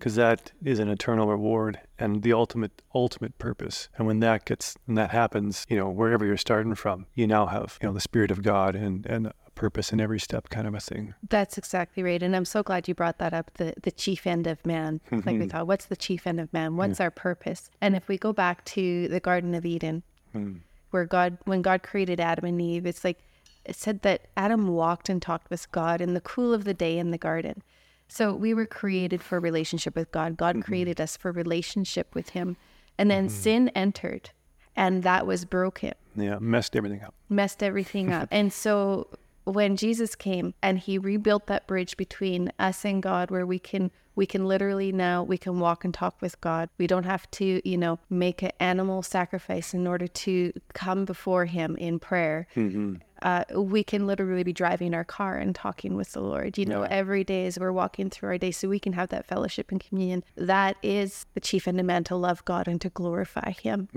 Because 0.00 0.14
that 0.14 0.52
is 0.64 0.78
an 0.78 0.88
eternal 0.88 1.26
reward 1.26 1.78
and 1.98 2.22
the 2.22 2.32
ultimate 2.32 2.82
ultimate 2.94 3.38
purpose 3.38 3.88
and 3.96 4.06
when 4.06 4.20
that 4.20 4.44
gets 4.46 4.76
when 4.86 4.94
that 4.94 5.10
happens 5.10 5.66
you 5.68 5.76
know 5.76 5.88
wherever 5.88 6.24
you're 6.24 6.36
starting 6.36 6.74
from 6.74 7.06
you 7.14 7.26
now 7.26 7.46
have 7.46 7.78
you 7.82 7.86
know 7.86 7.92
the 7.92 8.00
spirit 8.00 8.30
of 8.30 8.42
god 8.42 8.74
and 8.74 9.06
and 9.06 9.26
a 9.26 9.34
purpose 9.60 9.92
in 9.92 10.00
every 10.00 10.18
step 10.18 10.48
kind 10.48 10.66
of 10.66 10.74
a 10.74 10.80
thing. 10.80 11.12
That's 11.28 11.58
exactly 11.58 12.02
right. 12.02 12.22
And 12.22 12.34
I'm 12.34 12.46
so 12.46 12.62
glad 12.62 12.88
you 12.88 12.94
brought 12.94 13.18
that 13.18 13.34
up 13.34 13.52
the, 13.54 13.74
the 13.82 13.90
chief 13.90 14.26
end 14.26 14.46
of 14.46 14.64
man. 14.64 15.02
Like 15.10 15.38
we 15.38 15.46
thought, 15.50 15.66
what's 15.66 15.84
the 15.84 15.96
chief 15.96 16.26
end 16.26 16.40
of 16.40 16.50
man? 16.54 16.78
What's 16.78 16.98
our 16.98 17.10
purpose? 17.10 17.68
And 17.78 17.94
if 17.94 18.08
we 18.08 18.16
go 18.16 18.32
back 18.32 18.64
to 18.76 19.06
the 19.08 19.20
Garden 19.20 19.54
of 19.54 19.66
Eden, 19.66 20.02
hmm. 20.32 20.54
where 20.92 21.04
God, 21.04 21.36
when 21.44 21.60
God 21.60 21.82
created 21.82 22.20
Adam 22.20 22.46
and 22.46 22.62
Eve, 22.62 22.86
it's 22.86 23.04
like 23.04 23.18
it 23.66 23.76
said 23.76 24.00
that 24.00 24.28
Adam 24.34 24.68
walked 24.68 25.10
and 25.10 25.20
talked 25.20 25.50
with 25.50 25.70
God 25.70 26.00
in 26.00 26.14
the 26.14 26.22
cool 26.22 26.54
of 26.54 26.64
the 26.64 26.72
day 26.72 26.96
in 26.96 27.10
the 27.10 27.18
garden. 27.18 27.62
So 28.10 28.34
we 28.34 28.52
were 28.52 28.66
created 28.66 29.22
for 29.22 29.38
a 29.38 29.40
relationship 29.40 29.94
with 29.94 30.10
God. 30.12 30.36
God 30.36 30.56
mm-hmm. 30.56 30.62
created 30.62 31.00
us 31.00 31.16
for 31.16 31.32
relationship 31.32 32.14
with 32.14 32.30
Him. 32.30 32.56
And 32.98 33.10
then 33.10 33.28
mm-hmm. 33.28 33.36
sin 33.36 33.68
entered 33.70 34.30
and 34.76 35.02
that 35.02 35.26
was 35.26 35.44
broken 35.44 35.94
Yeah, 36.16 36.38
messed 36.40 36.74
everything 36.74 37.02
up. 37.02 37.14
messed 37.28 37.62
everything 37.62 38.12
up. 38.12 38.28
And 38.32 38.52
so 38.52 39.08
when 39.44 39.76
Jesus 39.76 40.14
came 40.14 40.54
and 40.62 40.78
he 40.78 40.98
rebuilt 40.98 41.46
that 41.46 41.66
bridge 41.66 41.96
between 41.96 42.52
us 42.58 42.84
and 42.84 43.02
God 43.02 43.30
where 43.30 43.46
we 43.46 43.58
can 43.58 43.90
we 44.16 44.26
can 44.26 44.44
literally 44.44 44.92
now 44.92 45.22
we 45.22 45.38
can 45.38 45.60
walk 45.60 45.84
and 45.84 45.94
talk 45.94 46.20
with 46.20 46.40
God. 46.40 46.68
We 46.78 46.86
don't 46.86 47.04
have 47.04 47.30
to, 47.32 47.68
you 47.68 47.78
know, 47.78 47.98
make 48.10 48.42
an 48.42 48.52
animal 48.58 49.02
sacrifice 49.02 49.72
in 49.72 49.86
order 49.86 50.06
to 50.06 50.52
come 50.74 51.04
before 51.04 51.46
him 51.46 51.76
in 51.76 51.98
prayer. 51.98 52.46
Mm-hmm. 52.54 52.96
Uh, 53.22 53.44
we 53.54 53.84
can 53.84 54.06
literally 54.06 54.42
be 54.42 54.52
driving 54.52 54.94
our 54.94 55.04
car 55.04 55.36
and 55.36 55.54
talking 55.54 55.94
with 55.96 56.12
the 56.12 56.20
Lord, 56.20 56.56
you 56.58 56.64
know, 56.66 56.82
every 56.82 57.24
day 57.24 57.46
as 57.46 57.58
we're 57.58 57.72
walking 57.72 58.10
through 58.10 58.30
our 58.30 58.38
day 58.38 58.50
so 58.50 58.68
we 58.68 58.80
can 58.80 58.94
have 58.94 59.08
that 59.10 59.26
fellowship 59.26 59.70
and 59.70 59.80
communion. 59.80 60.24
That 60.36 60.76
is 60.82 61.26
the 61.34 61.40
chief 61.40 61.68
end 61.68 61.78
of 61.80 61.86
man 61.86 62.04
to 62.04 62.16
love 62.16 62.44
God 62.44 62.66
and 62.68 62.80
to 62.80 62.88
glorify 62.88 63.50
him. 63.52 63.88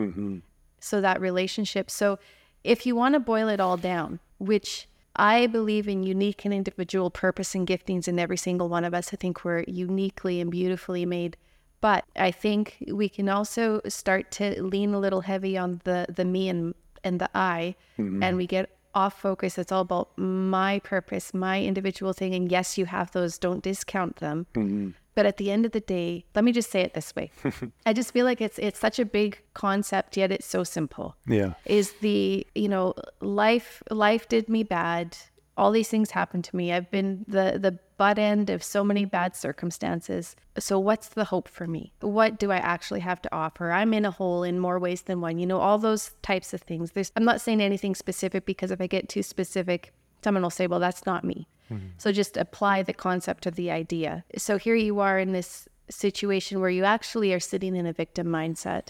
So 0.80 1.00
that 1.01 1.22
relationship. 1.22 1.89
So 1.89 2.20
if 2.63 2.86
you 2.86 2.96
want 2.96 3.13
to 3.15 3.20
boil 3.20 3.48
it 3.50 3.60
all 3.60 3.77
down 3.77 4.20
which 4.38 4.88
i 5.15 5.48
believe 5.48 5.88
in 5.88 6.03
unique 6.03 6.44
and 6.46 6.53
individual 6.53 7.10
purpose 7.10 7.56
and 7.56 7.68
giftings 7.68 8.08
in 8.08 8.20
every 8.20 8.38
single 8.38 8.68
one 8.68 8.84
of 8.84 8.94
us 8.94 9.13
i 9.13 9.18
think 9.18 9.44
we're 9.46 9.63
uniquely 9.68 10.39
and 10.42 10.51
beautifully 10.51 11.06
made. 11.06 11.38
But 11.82 12.06
i 12.15 12.32
think 12.32 12.77
we 12.92 13.10
can 13.10 13.27
also 13.30 13.82
start 13.88 14.32
to 14.32 14.62
lean 14.63 14.94
a 14.94 15.00
little 15.00 15.22
heavy 15.22 15.58
on 15.58 15.82
the 15.84 16.06
the 16.13 16.25
me 16.25 16.50
and 16.50 16.74
and 17.03 17.20
the 17.20 17.30
i 17.36 17.75
and 18.24 18.38
we 18.38 18.48
get 18.48 18.70
off 18.95 19.19
focus 19.19 19.57
it's 19.57 19.71
all 19.71 19.81
about 19.81 20.17
my 20.17 20.79
purpose 20.79 21.33
my 21.33 21.62
individual 21.62 22.13
thing 22.13 22.33
and 22.33 22.51
yes 22.51 22.77
you 22.77 22.85
have 22.85 23.12
those 23.12 23.38
don't 23.38 23.63
discount 23.63 24.17
them 24.17 24.45
mm-hmm. 24.53 24.89
but 25.15 25.25
at 25.25 25.38
the 25.38 25.51
end 25.51 25.65
of 25.65 25.71
the 25.71 25.79
day, 25.79 26.25
let 26.35 26.43
me 26.43 26.51
just 26.51 26.71
say 26.71 26.81
it 26.81 26.93
this 26.93 27.15
way. 27.15 27.31
I 27.85 27.93
just 27.93 28.12
feel 28.13 28.25
like 28.25 28.41
it's 28.41 28.57
it's 28.57 28.79
such 28.79 29.00
a 29.00 29.05
big 29.05 29.39
concept 29.53 30.17
yet 30.17 30.31
it's 30.31 30.45
so 30.47 30.63
simple. 30.63 31.15
Yeah. 31.27 31.53
Is 31.65 31.93
the, 32.01 32.45
you 32.55 32.67
know, 32.67 32.95
life 33.21 33.83
life 33.91 34.27
did 34.27 34.50
me 34.50 34.63
bad. 34.63 35.17
All 35.55 35.72
these 35.72 35.88
things 35.88 36.12
happen 36.12 36.41
to 36.41 36.55
me. 36.55 36.74
I've 36.74 36.89
been 36.89 37.25
the 37.27 37.60
the 37.62 37.77
butt 37.98 38.17
end 38.17 38.50
of 38.50 38.63
so 38.63 38.83
many 38.83 39.05
bad 39.05 39.36
circumstances. 39.36 40.36
So 40.57 40.79
what's 40.79 41.10
the 41.10 41.25
hope 41.25 41.48
for 41.48 41.67
me? 41.67 41.93
What 42.01 42.39
do 42.39 42.51
I 42.51 42.57
actually 42.57 43.01
have 43.01 43.22
to 43.22 43.36
offer? 43.36 43.72
I'm 43.72 43.93
in 43.93 44.05
a 44.05 44.12
hole 44.12 44.43
in 44.43 44.60
more 44.60 44.79
ways 44.79 45.03
than 45.03 45.22
one. 45.22 45.38
You 45.38 45.45
know, 45.45 45.60
all 45.60 45.77
those 45.77 46.12
types 46.22 46.53
of 46.53 46.62
things. 46.62 46.91
There's 46.91 47.12
I'm 47.15 47.25
not 47.25 47.41
saying 47.41 47.62
anything 47.62 47.95
specific 47.95 48.45
because 48.45 48.72
if 48.72 48.81
I 48.81 48.88
get 48.88 49.10
too 49.10 49.24
specific, 49.24 49.93
someone 50.24 50.43
will 50.43 50.50
say, 50.50 50.67
"Well, 50.67 50.79
that's 50.79 51.05
not 51.05 51.24
me." 51.24 51.48
Mm-hmm. 51.72 51.88
So 51.98 52.12
just 52.12 52.38
apply 52.38 52.83
the 52.83 52.93
concept 52.93 53.45
of 53.45 53.55
the 53.55 53.72
idea. 53.72 54.25
So 54.38 54.57
here 54.57 54.75
you 54.75 55.00
are 55.00 55.19
in 55.19 55.31
this 55.31 55.67
situation 55.89 56.60
where 56.60 56.69
you 56.69 56.83
actually 56.83 57.33
are 57.33 57.39
sitting 57.39 57.75
in 57.75 57.86
a 57.86 57.93
victim 57.93 58.27
mindset. 58.27 58.89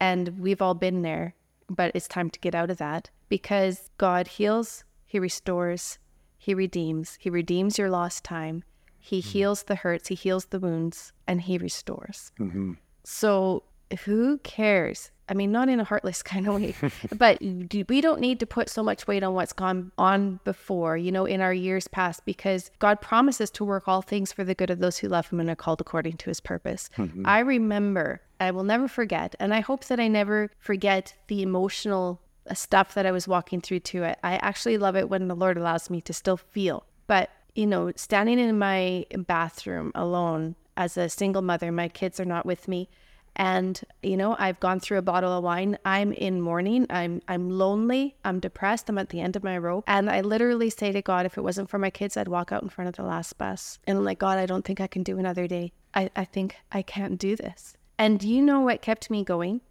And 0.00 0.38
we've 0.38 0.62
all 0.62 0.74
been 0.74 1.02
there, 1.02 1.34
but 1.68 1.92
it's 1.94 2.08
time 2.08 2.30
to 2.30 2.40
get 2.40 2.54
out 2.54 2.70
of 2.70 2.78
that 2.78 3.10
because 3.28 3.90
God 3.98 4.26
heals, 4.26 4.84
He 5.14 5.20
restores, 5.20 6.00
He 6.38 6.54
redeems. 6.54 7.18
He 7.20 7.30
redeems 7.30 7.78
your 7.78 7.88
lost 7.88 8.24
time. 8.24 8.64
He 8.98 9.20
mm-hmm. 9.20 9.28
heals 9.28 9.62
the 9.62 9.76
hurts, 9.76 10.08
He 10.08 10.16
heals 10.16 10.46
the 10.46 10.58
wounds, 10.58 11.12
and 11.28 11.40
He 11.40 11.56
restores. 11.56 12.32
Mm-hmm. 12.40 12.72
So 13.04 13.62
who 14.06 14.38
cares? 14.38 15.12
I 15.28 15.34
mean, 15.34 15.52
not 15.52 15.68
in 15.68 15.78
a 15.78 15.84
heartless 15.84 16.20
kind 16.24 16.48
of 16.48 16.56
way, 16.56 16.74
but 17.16 17.40
we 17.40 18.00
don't 18.00 18.18
need 18.18 18.40
to 18.40 18.46
put 18.46 18.68
so 18.68 18.82
much 18.82 19.06
weight 19.06 19.22
on 19.22 19.34
what's 19.34 19.52
gone 19.52 19.92
on 19.98 20.40
before, 20.42 20.96
you 20.96 21.12
know, 21.12 21.26
in 21.26 21.40
our 21.40 21.54
years 21.54 21.86
past, 21.86 22.24
because 22.24 22.72
God 22.80 23.00
promises 23.00 23.52
to 23.52 23.64
work 23.64 23.86
all 23.86 24.02
things 24.02 24.32
for 24.32 24.42
the 24.42 24.56
good 24.56 24.68
of 24.68 24.80
those 24.80 24.98
who 24.98 25.06
love 25.06 25.30
Him 25.30 25.38
and 25.38 25.48
are 25.48 25.54
called 25.54 25.80
according 25.80 26.16
to 26.16 26.30
His 26.30 26.40
purpose. 26.40 26.90
Mm-hmm. 26.96 27.24
I 27.24 27.38
remember, 27.38 28.20
I 28.40 28.50
will 28.50 28.64
never 28.64 28.88
forget, 28.88 29.36
and 29.38 29.54
I 29.54 29.60
hope 29.60 29.84
that 29.84 30.00
I 30.00 30.08
never 30.08 30.50
forget 30.58 31.14
the 31.28 31.40
emotional 31.40 32.20
stuff 32.52 32.94
that 32.94 33.06
I 33.06 33.12
was 33.12 33.26
walking 33.26 33.60
through 33.60 33.80
too. 33.80 34.04
I, 34.04 34.16
I 34.22 34.36
actually 34.36 34.78
love 34.78 34.96
it 34.96 35.08
when 35.08 35.28
the 35.28 35.36
Lord 35.36 35.56
allows 35.56 35.88
me 35.88 36.00
to 36.02 36.12
still 36.12 36.36
feel. 36.36 36.84
But, 37.06 37.30
you 37.54 37.66
know, 37.66 37.92
standing 37.96 38.38
in 38.38 38.58
my 38.58 39.06
bathroom 39.16 39.92
alone 39.94 40.56
as 40.76 40.96
a 40.96 41.08
single 41.08 41.42
mother, 41.42 41.70
my 41.72 41.88
kids 41.88 42.20
are 42.20 42.24
not 42.24 42.44
with 42.44 42.68
me. 42.68 42.88
And, 43.36 43.80
you 44.02 44.16
know, 44.16 44.36
I've 44.38 44.60
gone 44.60 44.78
through 44.78 44.98
a 44.98 45.02
bottle 45.02 45.36
of 45.36 45.42
wine. 45.42 45.76
I'm 45.84 46.12
in 46.12 46.40
mourning. 46.40 46.86
I'm 46.88 47.20
I'm 47.26 47.50
lonely. 47.50 48.14
I'm 48.24 48.38
depressed. 48.38 48.88
I'm 48.88 48.98
at 48.98 49.08
the 49.08 49.20
end 49.20 49.34
of 49.34 49.42
my 49.42 49.58
rope. 49.58 49.84
And 49.88 50.08
I 50.08 50.20
literally 50.20 50.70
say 50.70 50.92
to 50.92 51.02
God, 51.02 51.26
if 51.26 51.36
it 51.36 51.42
wasn't 51.42 51.68
for 51.68 51.78
my 51.78 51.90
kids, 51.90 52.16
I'd 52.16 52.28
walk 52.28 52.52
out 52.52 52.62
in 52.62 52.68
front 52.68 52.88
of 52.88 52.94
the 52.94 53.02
last 53.02 53.36
bus. 53.36 53.80
And 53.88 53.98
I'm 53.98 54.04
like, 54.04 54.20
God, 54.20 54.38
I 54.38 54.46
don't 54.46 54.64
think 54.64 54.80
I 54.80 54.86
can 54.86 55.02
do 55.02 55.18
another 55.18 55.48
day. 55.48 55.72
I, 55.94 56.10
I 56.14 56.24
think 56.24 56.56
I 56.70 56.82
can't 56.82 57.18
do 57.18 57.34
this. 57.34 57.76
And 57.98 58.20
do 58.20 58.28
you 58.28 58.40
know 58.40 58.60
what 58.60 58.82
kept 58.82 59.10
me 59.10 59.24
going? 59.24 59.62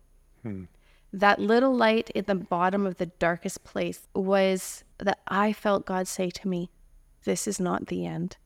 Hmm. 0.42 0.63
That 1.13 1.39
little 1.39 1.75
light 1.75 2.10
in 2.10 2.25
the 2.25 2.36
bottom 2.36 2.86
of 2.86 2.98
the 2.98 3.05
darkest 3.05 3.63
place 3.63 4.08
was 4.15 4.84
that 4.98 5.20
I 5.27 5.53
felt 5.53 5.86
God 5.86 6.08
say 6.08 6.32
to 6.32 6.48
me, 6.48 6.72
This 7.24 7.48
is 7.48 7.60
not 7.60 7.88
the 7.88 8.05
end. 8.05 8.38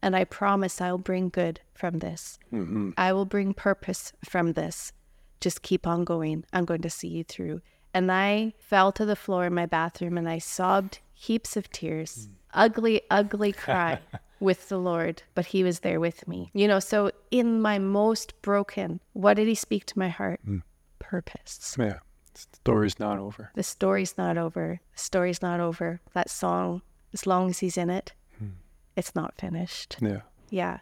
And 0.00 0.16
I 0.16 0.24
promise 0.24 0.80
I'll 0.80 0.98
bring 0.98 1.28
good 1.28 1.60
from 1.74 1.98
this. 1.98 2.38
Mm-hmm. 2.52 2.90
I 2.96 3.12
will 3.12 3.26
bring 3.26 3.52
purpose 3.52 4.12
from 4.24 4.54
this. 4.54 4.92
Just 5.40 5.62
keep 5.62 5.86
on 5.86 6.04
going. 6.04 6.44
I'm 6.52 6.64
going 6.64 6.82
to 6.82 6.90
see 6.90 7.08
you 7.08 7.24
through. 7.24 7.60
And 7.92 8.10
I 8.10 8.54
fell 8.58 8.90
to 8.92 9.04
the 9.04 9.16
floor 9.16 9.46
in 9.46 9.54
my 9.54 9.66
bathroom 9.66 10.16
and 10.16 10.28
I 10.28 10.38
sobbed 10.38 11.00
heaps 11.14 11.56
of 11.56 11.70
tears, 11.70 12.28
mm. 12.28 12.34
ugly, 12.54 13.02
ugly 13.10 13.52
cry 13.64 13.98
with 14.40 14.68
the 14.68 14.78
Lord, 14.78 15.22
but 15.34 15.46
He 15.46 15.64
was 15.64 15.80
there 15.80 16.00
with 16.00 16.26
me. 16.28 16.50
You 16.54 16.68
know, 16.68 16.80
so 16.80 17.10
in 17.30 17.60
my 17.60 17.78
most 17.78 18.40
broken, 18.40 19.00
what 19.12 19.34
did 19.34 19.48
He 19.48 19.54
speak 19.54 19.84
to 19.86 19.98
my 19.98 20.08
heart? 20.08 20.40
Mm. 20.46 20.62
Purpose. 20.98 21.76
Yeah. 21.78 21.98
The 22.34 22.46
story's 22.56 22.98
not 23.00 23.18
over. 23.18 23.50
The 23.54 23.62
story's 23.62 24.16
not 24.16 24.38
over. 24.38 24.80
The 24.94 24.98
story's 24.98 25.42
not 25.42 25.60
over. 25.60 26.00
That 26.14 26.30
song, 26.30 26.82
as 27.12 27.26
long 27.26 27.50
as 27.50 27.58
He's 27.58 27.76
in 27.76 27.90
it, 27.90 28.12
hmm. 28.38 28.50
it's 28.96 29.14
not 29.14 29.34
finished. 29.36 29.96
Yeah. 30.00 30.20
Yeah. 30.50 30.78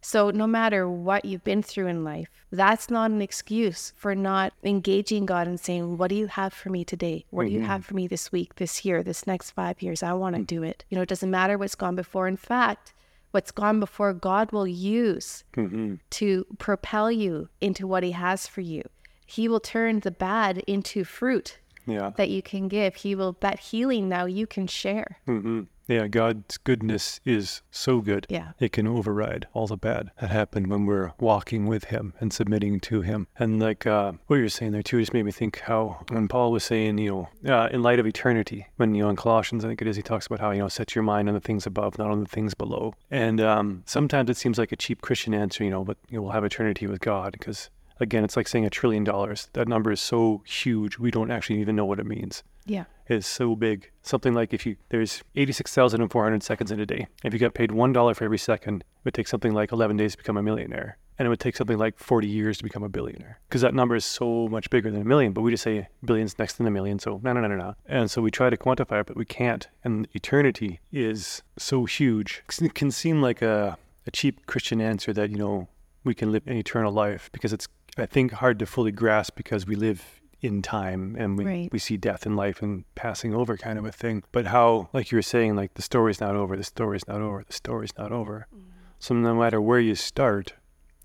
So, 0.00 0.30
no 0.30 0.46
matter 0.46 0.86
what 0.86 1.24
you've 1.24 1.44
been 1.44 1.62
through 1.62 1.86
in 1.86 2.04
life, 2.04 2.28
that's 2.52 2.90
not 2.90 3.10
an 3.10 3.22
excuse 3.22 3.94
for 3.96 4.14
not 4.14 4.52
engaging 4.62 5.24
God 5.24 5.46
and 5.46 5.58
saying, 5.58 5.96
What 5.96 6.08
do 6.08 6.14
you 6.14 6.26
have 6.26 6.52
for 6.52 6.68
me 6.68 6.84
today? 6.84 7.24
What 7.30 7.44
do 7.44 7.50
you 7.50 7.60
mm-hmm. 7.60 7.68
have 7.68 7.86
for 7.86 7.94
me 7.94 8.06
this 8.06 8.30
week, 8.30 8.56
this 8.56 8.84
year, 8.84 9.02
this 9.02 9.26
next 9.26 9.52
five 9.52 9.80
years? 9.80 10.02
I 10.02 10.12
want 10.12 10.34
to 10.34 10.40
hmm. 10.40 10.44
do 10.44 10.62
it. 10.62 10.84
You 10.90 10.96
know, 10.96 11.02
it 11.02 11.08
doesn't 11.08 11.30
matter 11.30 11.56
what's 11.56 11.74
gone 11.74 11.96
before. 11.96 12.28
In 12.28 12.36
fact, 12.36 12.92
what's 13.30 13.50
gone 13.50 13.80
before, 13.80 14.12
God 14.12 14.52
will 14.52 14.66
use 14.66 15.42
mm-hmm. 15.56 15.94
to 16.10 16.46
propel 16.58 17.10
you 17.10 17.48
into 17.62 17.86
what 17.86 18.02
He 18.02 18.12
has 18.12 18.46
for 18.46 18.60
you. 18.60 18.82
He 19.26 19.48
will 19.48 19.60
turn 19.60 20.00
the 20.00 20.10
bad 20.10 20.58
into 20.66 21.04
fruit 21.04 21.58
Yeah. 21.86 22.10
that 22.16 22.30
you 22.30 22.42
can 22.42 22.68
give. 22.68 22.96
He 22.96 23.14
will, 23.14 23.36
that 23.40 23.58
healing 23.60 24.08
now 24.08 24.26
you 24.26 24.46
can 24.46 24.66
share. 24.66 25.18
hmm 25.26 25.62
Yeah, 25.86 26.06
God's 26.08 26.56
goodness 26.56 27.20
is 27.26 27.60
so 27.70 28.00
good. 28.00 28.26
Yeah. 28.30 28.52
It 28.58 28.72
can 28.72 28.86
override 28.86 29.46
all 29.52 29.66
the 29.66 29.76
bad 29.76 30.10
that 30.18 30.30
happened 30.30 30.68
when 30.68 30.86
we're 30.86 31.12
walking 31.20 31.66
with 31.66 31.84
Him 31.86 32.14
and 32.20 32.32
submitting 32.32 32.80
to 32.80 33.02
Him. 33.02 33.26
And 33.38 33.60
like 33.60 33.86
uh, 33.86 34.12
what 34.26 34.36
you're 34.36 34.48
saying 34.48 34.72
there 34.72 34.82
too, 34.82 34.98
just 35.00 35.12
made 35.12 35.24
me 35.26 35.30
think 35.30 35.60
how 35.60 36.00
when 36.08 36.26
Paul 36.26 36.52
was 36.52 36.64
saying, 36.64 36.96
you 36.96 37.28
know, 37.44 37.52
uh, 37.54 37.68
in 37.70 37.82
light 37.82 37.98
of 37.98 38.06
eternity, 38.06 38.66
when 38.76 38.94
you 38.94 39.02
know 39.02 39.10
in 39.10 39.16
Colossians, 39.16 39.62
I 39.62 39.68
think 39.68 39.82
it 39.82 39.88
is, 39.88 39.96
he 39.96 40.02
talks 40.02 40.26
about 40.26 40.40
how 40.40 40.52
you 40.52 40.60
know 40.60 40.68
set 40.68 40.94
your 40.94 41.04
mind 41.04 41.28
on 41.28 41.34
the 41.34 41.40
things 41.40 41.66
above, 41.66 41.98
not 41.98 42.10
on 42.10 42.20
the 42.20 42.30
things 42.30 42.54
below. 42.54 42.94
And 43.10 43.38
um, 43.42 43.82
sometimes 43.84 44.30
it 44.30 44.38
seems 44.38 44.56
like 44.56 44.72
a 44.72 44.76
cheap 44.76 45.02
Christian 45.02 45.34
answer, 45.34 45.64
you 45.64 45.70
know, 45.70 45.84
but 45.84 45.98
you 46.08 46.16
know, 46.16 46.22
we'll 46.22 46.32
have 46.32 46.44
eternity 46.44 46.86
with 46.86 47.00
God 47.00 47.32
because. 47.32 47.68
Again, 48.00 48.24
it's 48.24 48.36
like 48.36 48.48
saying 48.48 48.64
a 48.66 48.70
trillion 48.70 49.04
dollars. 49.04 49.48
That 49.52 49.68
number 49.68 49.92
is 49.92 50.00
so 50.00 50.42
huge, 50.46 50.98
we 50.98 51.10
don't 51.10 51.30
actually 51.30 51.60
even 51.60 51.76
know 51.76 51.84
what 51.84 52.00
it 52.00 52.06
means 52.06 52.42
Yeah. 52.66 52.84
is 53.08 53.26
so 53.26 53.54
big. 53.54 53.90
Something 54.02 54.34
like 54.34 54.52
if 54.52 54.66
you 54.66 54.76
there's 54.88 55.22
86,400 55.36 56.42
seconds 56.42 56.70
in 56.72 56.80
a 56.80 56.86
day. 56.86 57.06
If 57.24 57.32
you 57.32 57.38
got 57.38 57.54
paid 57.54 57.70
one 57.72 57.92
dollar 57.92 58.14
for 58.14 58.24
every 58.24 58.38
second, 58.38 58.82
it 58.82 59.04
would 59.04 59.14
take 59.14 59.28
something 59.28 59.52
like 59.54 59.72
11 59.72 59.96
days 59.96 60.12
to 60.12 60.18
become 60.18 60.36
a 60.36 60.42
millionaire, 60.42 60.98
and 61.18 61.26
it 61.26 61.28
would 61.28 61.40
take 61.40 61.56
something 61.56 61.78
like 61.78 61.98
40 61.98 62.26
years 62.26 62.58
to 62.58 62.64
become 62.64 62.82
a 62.82 62.88
billionaire. 62.88 63.38
Because 63.48 63.60
that 63.62 63.74
number 63.74 63.94
is 63.94 64.04
so 64.04 64.48
much 64.48 64.70
bigger 64.70 64.90
than 64.90 65.02
a 65.02 65.04
million. 65.04 65.32
But 65.32 65.42
we 65.42 65.50
just 65.52 65.62
say 65.62 65.88
billions 66.04 66.38
next 66.38 66.54
to 66.54 66.66
a 66.66 66.70
million, 66.70 66.98
so 66.98 67.20
no, 67.22 67.32
no, 67.32 67.40
no, 67.40 67.48
no, 67.48 67.56
no. 67.56 67.74
And 67.86 68.10
so 68.10 68.20
we 68.22 68.30
try 68.30 68.50
to 68.50 68.56
quantify 68.56 69.00
it, 69.00 69.06
but 69.06 69.16
we 69.16 69.24
can't. 69.24 69.68
And 69.84 70.08
eternity 70.14 70.80
is 70.92 71.42
so 71.58 71.84
huge. 71.84 72.42
It 72.60 72.74
can 72.74 72.90
seem 72.90 73.22
like 73.22 73.40
a 73.42 73.78
a 74.06 74.10
cheap 74.10 74.44
Christian 74.46 74.80
answer 74.82 75.14
that 75.14 75.30
you 75.30 75.36
know 75.38 75.66
we 76.04 76.14
can 76.14 76.30
live 76.30 76.42
an 76.46 76.58
eternal 76.58 76.92
life 76.92 77.30
because 77.32 77.54
it's 77.54 77.66
I 77.96 78.06
think 78.06 78.32
hard 78.32 78.58
to 78.58 78.66
fully 78.66 78.92
grasp 78.92 79.36
because 79.36 79.66
we 79.66 79.76
live 79.76 80.20
in 80.40 80.60
time 80.62 81.16
and 81.18 81.38
we, 81.38 81.44
Right. 81.44 81.72
we 81.72 81.78
see 81.78 81.96
death 81.96 82.26
and 82.26 82.36
life 82.36 82.60
and 82.60 82.84
passing 82.94 83.34
over 83.34 83.56
kind 83.56 83.78
of 83.78 83.84
a 83.84 83.92
thing. 83.92 84.22
But 84.32 84.46
how, 84.46 84.88
like 84.92 85.10
you 85.10 85.16
were 85.16 85.22
saying, 85.22 85.56
like 85.56 85.74
the 85.74 85.82
story's 85.82 86.20
not 86.20 86.36
over, 86.36 86.56
the 86.56 86.64
story's 86.64 87.06
not 87.08 87.20
over, 87.20 87.44
the 87.46 87.52
story's 87.52 87.96
not 87.96 88.12
over. 88.12 88.46
Mm. 88.54 88.60
So 88.98 89.14
no 89.14 89.34
matter 89.34 89.60
where 89.60 89.80
you 89.80 89.94
start, 89.94 90.54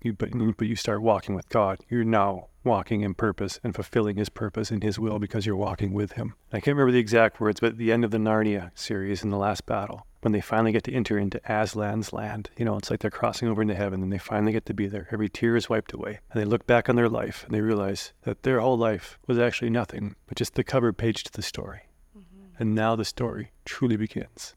you 0.02 0.12
but, 0.12 0.30
but 0.56 0.66
you 0.66 0.76
start 0.76 1.02
walking 1.02 1.34
with 1.34 1.48
God. 1.48 1.78
You're 1.88 2.04
now 2.04 2.48
walking 2.64 3.00
in 3.00 3.14
purpose 3.14 3.58
and 3.64 3.74
fulfilling 3.74 4.16
His 4.16 4.28
purpose 4.28 4.70
and 4.70 4.82
His 4.82 4.98
will 4.98 5.18
because 5.18 5.46
you're 5.46 5.56
walking 5.56 5.92
with 5.92 6.12
Him. 6.12 6.34
I 6.52 6.56
can't 6.60 6.76
remember 6.76 6.92
the 6.92 6.98
exact 6.98 7.40
words, 7.40 7.60
but 7.60 7.70
at 7.72 7.78
the 7.78 7.92
end 7.92 8.04
of 8.04 8.10
the 8.10 8.18
Narnia 8.18 8.70
series 8.74 9.22
in 9.22 9.30
the 9.30 9.36
last 9.38 9.64
battle, 9.66 10.06
when 10.20 10.32
they 10.32 10.40
finally 10.40 10.72
get 10.72 10.84
to 10.84 10.92
enter 10.92 11.18
into 11.18 11.40
Aslan's 11.48 12.12
land, 12.12 12.50
you 12.56 12.64
know, 12.64 12.76
it's 12.76 12.90
like 12.90 13.00
they're 13.00 13.10
crossing 13.10 13.48
over 13.48 13.62
into 13.62 13.74
heaven 13.74 14.02
and 14.02 14.12
they 14.12 14.18
finally 14.18 14.52
get 14.52 14.66
to 14.66 14.74
be 14.74 14.86
there. 14.86 15.08
Every 15.10 15.28
tear 15.28 15.56
is 15.56 15.68
wiped 15.68 15.92
away. 15.92 16.20
And 16.30 16.40
they 16.40 16.44
look 16.44 16.66
back 16.66 16.88
on 16.88 16.96
their 16.96 17.08
life 17.08 17.44
and 17.44 17.54
they 17.54 17.60
realize 17.60 18.12
that 18.22 18.42
their 18.42 18.60
whole 18.60 18.78
life 18.78 19.18
was 19.26 19.38
actually 19.38 19.70
nothing 19.70 20.16
but 20.26 20.36
just 20.36 20.54
the 20.54 20.64
cover 20.64 20.92
page 20.92 21.24
to 21.24 21.32
the 21.32 21.42
story. 21.42 21.88
Mm-hmm. 22.16 22.62
And 22.62 22.74
now 22.74 22.96
the 22.96 23.04
story 23.04 23.52
truly 23.64 23.96
begins. 23.96 24.54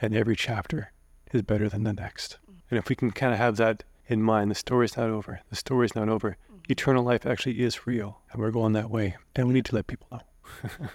And 0.00 0.14
every 0.14 0.36
chapter 0.36 0.92
is 1.32 1.42
better 1.42 1.68
than 1.68 1.84
the 1.84 1.92
next. 1.92 2.38
Mm. 2.50 2.54
And 2.70 2.78
if 2.78 2.88
we 2.88 2.96
can 2.96 3.10
kind 3.10 3.32
of 3.32 3.38
have 3.38 3.56
that 3.56 3.84
in 4.06 4.22
mind, 4.22 4.50
the 4.50 4.54
story's 4.54 4.96
not 4.96 5.10
over. 5.10 5.40
The 5.48 5.56
story's 5.56 5.94
not 5.94 6.08
over. 6.08 6.36
Mm. 6.52 6.70
Eternal 6.70 7.04
life 7.04 7.26
actually 7.26 7.60
is 7.60 7.86
real. 7.86 8.20
And 8.30 8.40
we're 8.40 8.50
going 8.50 8.74
that 8.74 8.90
way. 8.90 9.16
And 9.34 9.48
we 9.48 9.54
need 9.54 9.64
to 9.66 9.74
let 9.74 9.86
people 9.86 10.08
know. 10.12 10.20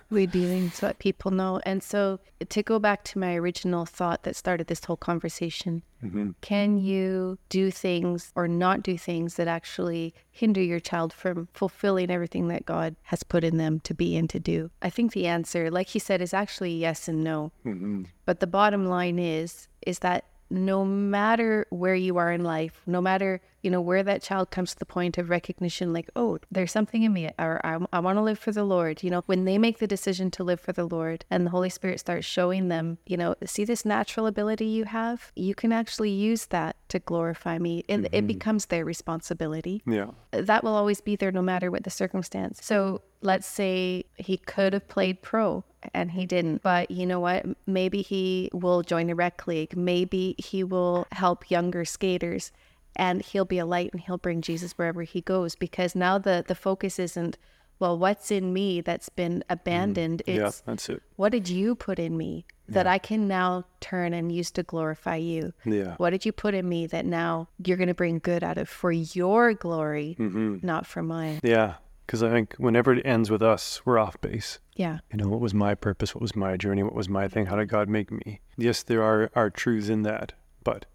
We 0.09 0.25
do 0.25 0.39
need 0.39 0.73
to 0.73 0.85
let 0.85 0.99
people 0.99 1.31
know. 1.31 1.61
And 1.65 1.81
so, 1.81 2.19
to 2.47 2.63
go 2.63 2.79
back 2.79 3.03
to 3.05 3.19
my 3.19 3.35
original 3.35 3.85
thought 3.85 4.23
that 4.23 4.35
started 4.35 4.67
this 4.67 4.85
whole 4.85 4.97
conversation, 4.97 5.83
hmm 6.01 6.31
can 6.41 6.77
you 6.77 7.37
do 7.49 7.69
things 7.71 8.31
or 8.35 8.47
not 8.47 8.81
do 8.83 8.97
things 8.97 9.35
that 9.35 9.47
actually 9.47 10.13
hinder 10.31 10.61
your 10.61 10.79
child 10.79 11.13
from 11.13 11.47
fulfilling 11.53 12.09
everything 12.09 12.47
that 12.47 12.65
God 12.65 12.95
has 13.03 13.23
put 13.23 13.43
in 13.43 13.57
them 13.57 13.79
to 13.81 13.93
be 13.93 14.17
and 14.17 14.29
to 14.31 14.39
do? 14.39 14.71
I 14.81 14.89
think 14.89 15.13
the 15.13 15.27
answer, 15.27 15.69
like 15.69 15.89
he 15.89 15.99
said, 15.99 16.21
is 16.21 16.33
actually 16.33 16.73
yes 16.75 17.07
and 17.07 17.23
no. 17.23 17.51
hmm 17.63 18.03
But 18.25 18.39
the 18.39 18.47
bottom 18.47 18.85
line 18.85 19.19
is 19.19 19.67
is 19.85 19.99
that 19.99 20.25
no 20.49 20.83
matter 20.83 21.65
where 21.69 21.95
you 21.95 22.17
are 22.17 22.31
in 22.31 22.43
life, 22.43 22.81
no 22.85 23.01
matter 23.01 23.41
you 23.61 23.69
know 23.69 23.81
where 23.81 24.03
that 24.03 24.21
child 24.21 24.51
comes 24.51 24.73
to 24.73 24.79
the 24.79 24.85
point 24.85 25.17
of 25.17 25.29
recognition, 25.29 25.93
like 25.93 26.09
oh, 26.15 26.39
there's 26.51 26.71
something 26.71 27.03
in 27.03 27.13
me, 27.13 27.29
or 27.39 27.65
I, 27.65 27.77
I 27.93 27.99
want 27.99 28.17
to 28.17 28.21
live 28.21 28.39
for 28.39 28.51
the 28.51 28.63
Lord. 28.63 29.03
You 29.03 29.09
know, 29.09 29.23
when 29.25 29.45
they 29.45 29.57
make 29.57 29.79
the 29.79 29.87
decision 29.87 30.31
to 30.31 30.43
live 30.43 30.59
for 30.59 30.73
the 30.73 30.85
Lord, 30.85 31.25
and 31.29 31.45
the 31.45 31.51
Holy 31.51 31.69
Spirit 31.69 31.99
starts 31.99 32.25
showing 32.25 32.67
them, 32.67 32.97
you 33.05 33.17
know, 33.17 33.35
see 33.45 33.63
this 33.65 33.85
natural 33.85 34.27
ability 34.27 34.65
you 34.65 34.85
have, 34.85 35.31
you 35.35 35.55
can 35.55 35.71
actually 35.71 36.11
use 36.11 36.47
that 36.47 36.75
to 36.89 36.99
glorify 36.99 37.57
me, 37.57 37.83
and 37.87 38.05
it 38.05 38.11
mm-hmm. 38.11 38.27
becomes 38.27 38.65
their 38.67 38.85
responsibility 38.85 39.81
Yeah. 39.85 40.07
that 40.31 40.63
will 40.63 40.75
always 40.75 41.01
be 41.01 41.15
there 41.15 41.31
no 41.31 41.41
matter 41.41 41.71
what 41.71 41.83
the 41.83 41.89
circumstance. 41.89 42.59
So 42.63 43.01
let's 43.21 43.47
say 43.47 44.05
he 44.17 44.37
could 44.37 44.73
have 44.73 44.87
played 44.87 45.21
pro 45.21 45.63
and 45.93 46.11
he 46.11 46.25
didn't, 46.25 46.61
but 46.61 46.91
you 46.91 47.05
know 47.05 47.19
what? 47.19 47.45
Maybe 47.65 48.01
he 48.01 48.49
will 48.53 48.81
join 48.81 49.09
a 49.09 49.15
rec 49.15 49.47
league. 49.47 49.75
Maybe 49.75 50.35
he 50.37 50.63
will 50.63 51.07
help 51.11 51.49
younger 51.49 51.85
skaters 51.85 52.51
and 52.95 53.21
he'll 53.21 53.45
be 53.45 53.59
a 53.59 53.65
light 53.65 53.91
and 53.93 54.01
he'll 54.01 54.17
bring 54.17 54.41
Jesus 54.41 54.73
wherever 54.73 55.03
he 55.03 55.21
goes 55.21 55.55
because 55.55 55.95
now 55.95 56.17
the, 56.17 56.43
the 56.47 56.55
focus 56.55 56.99
isn't, 56.99 57.37
well, 57.79 57.97
what's 57.97 58.29
in 58.31 58.53
me 58.53 58.81
that's 58.81 59.09
been 59.09 59.43
abandoned? 59.49 60.21
yeah, 60.27 60.47
It's 60.47 60.61
that's 60.61 60.89
it. 60.89 61.01
what 61.15 61.31
did 61.31 61.49
you 61.49 61.73
put 61.75 61.97
in 61.99 62.15
me 62.17 62.45
that 62.69 62.87
I 62.87 62.99
can 62.99 63.27
now 63.27 63.65
turn 63.81 64.13
and 64.13 64.31
use 64.31 64.51
to 64.51 64.63
glorify 64.63 65.15
you? 65.17 65.51
Yeah. 65.65 65.95
What 65.97 66.11
did 66.11 66.25
you 66.25 66.31
put 66.31 66.53
in 66.53 66.69
me 66.69 66.85
that 66.87 67.05
now 67.05 67.47
you're 67.65 67.77
going 67.77 67.87
to 67.87 67.93
bring 67.93 68.19
good 68.19 68.43
out 68.43 68.57
of 68.57 68.69
for 68.69 68.91
your 68.91 69.53
glory, 69.53 70.13
hmm 70.13 70.57
not 70.61 70.85
for 70.85 71.01
mine? 71.01 71.39
Yeah. 71.43 71.75
Because 72.05 72.23
I 72.23 72.29
think 72.29 72.55
whenever 72.55 72.93
it 72.93 73.05
ends 73.05 73.31
with 73.31 73.41
us, 73.41 73.81
we're 73.85 73.97
off 73.97 74.19
base. 74.21 74.59
Yeah. 74.75 74.99
You 75.11 75.17
know, 75.17 75.29
what 75.29 75.39
was 75.39 75.53
my 75.53 75.75
purpose? 75.75 76.13
What 76.13 76.21
was 76.21 76.35
my 76.35 76.57
journey? 76.57 76.83
What 76.83 76.93
was 76.93 77.07
my 77.09 77.27
thing? 77.29 77.45
How 77.45 77.55
did 77.55 77.69
God 77.69 77.87
make 77.89 78.11
me? 78.11 78.41
Yes, 78.57 78.83
there 78.83 79.01
are, 79.01 79.31
are 79.33 79.49
truths 79.49 79.87
in 79.89 80.01
that, 80.03 80.33
but, 80.63 80.85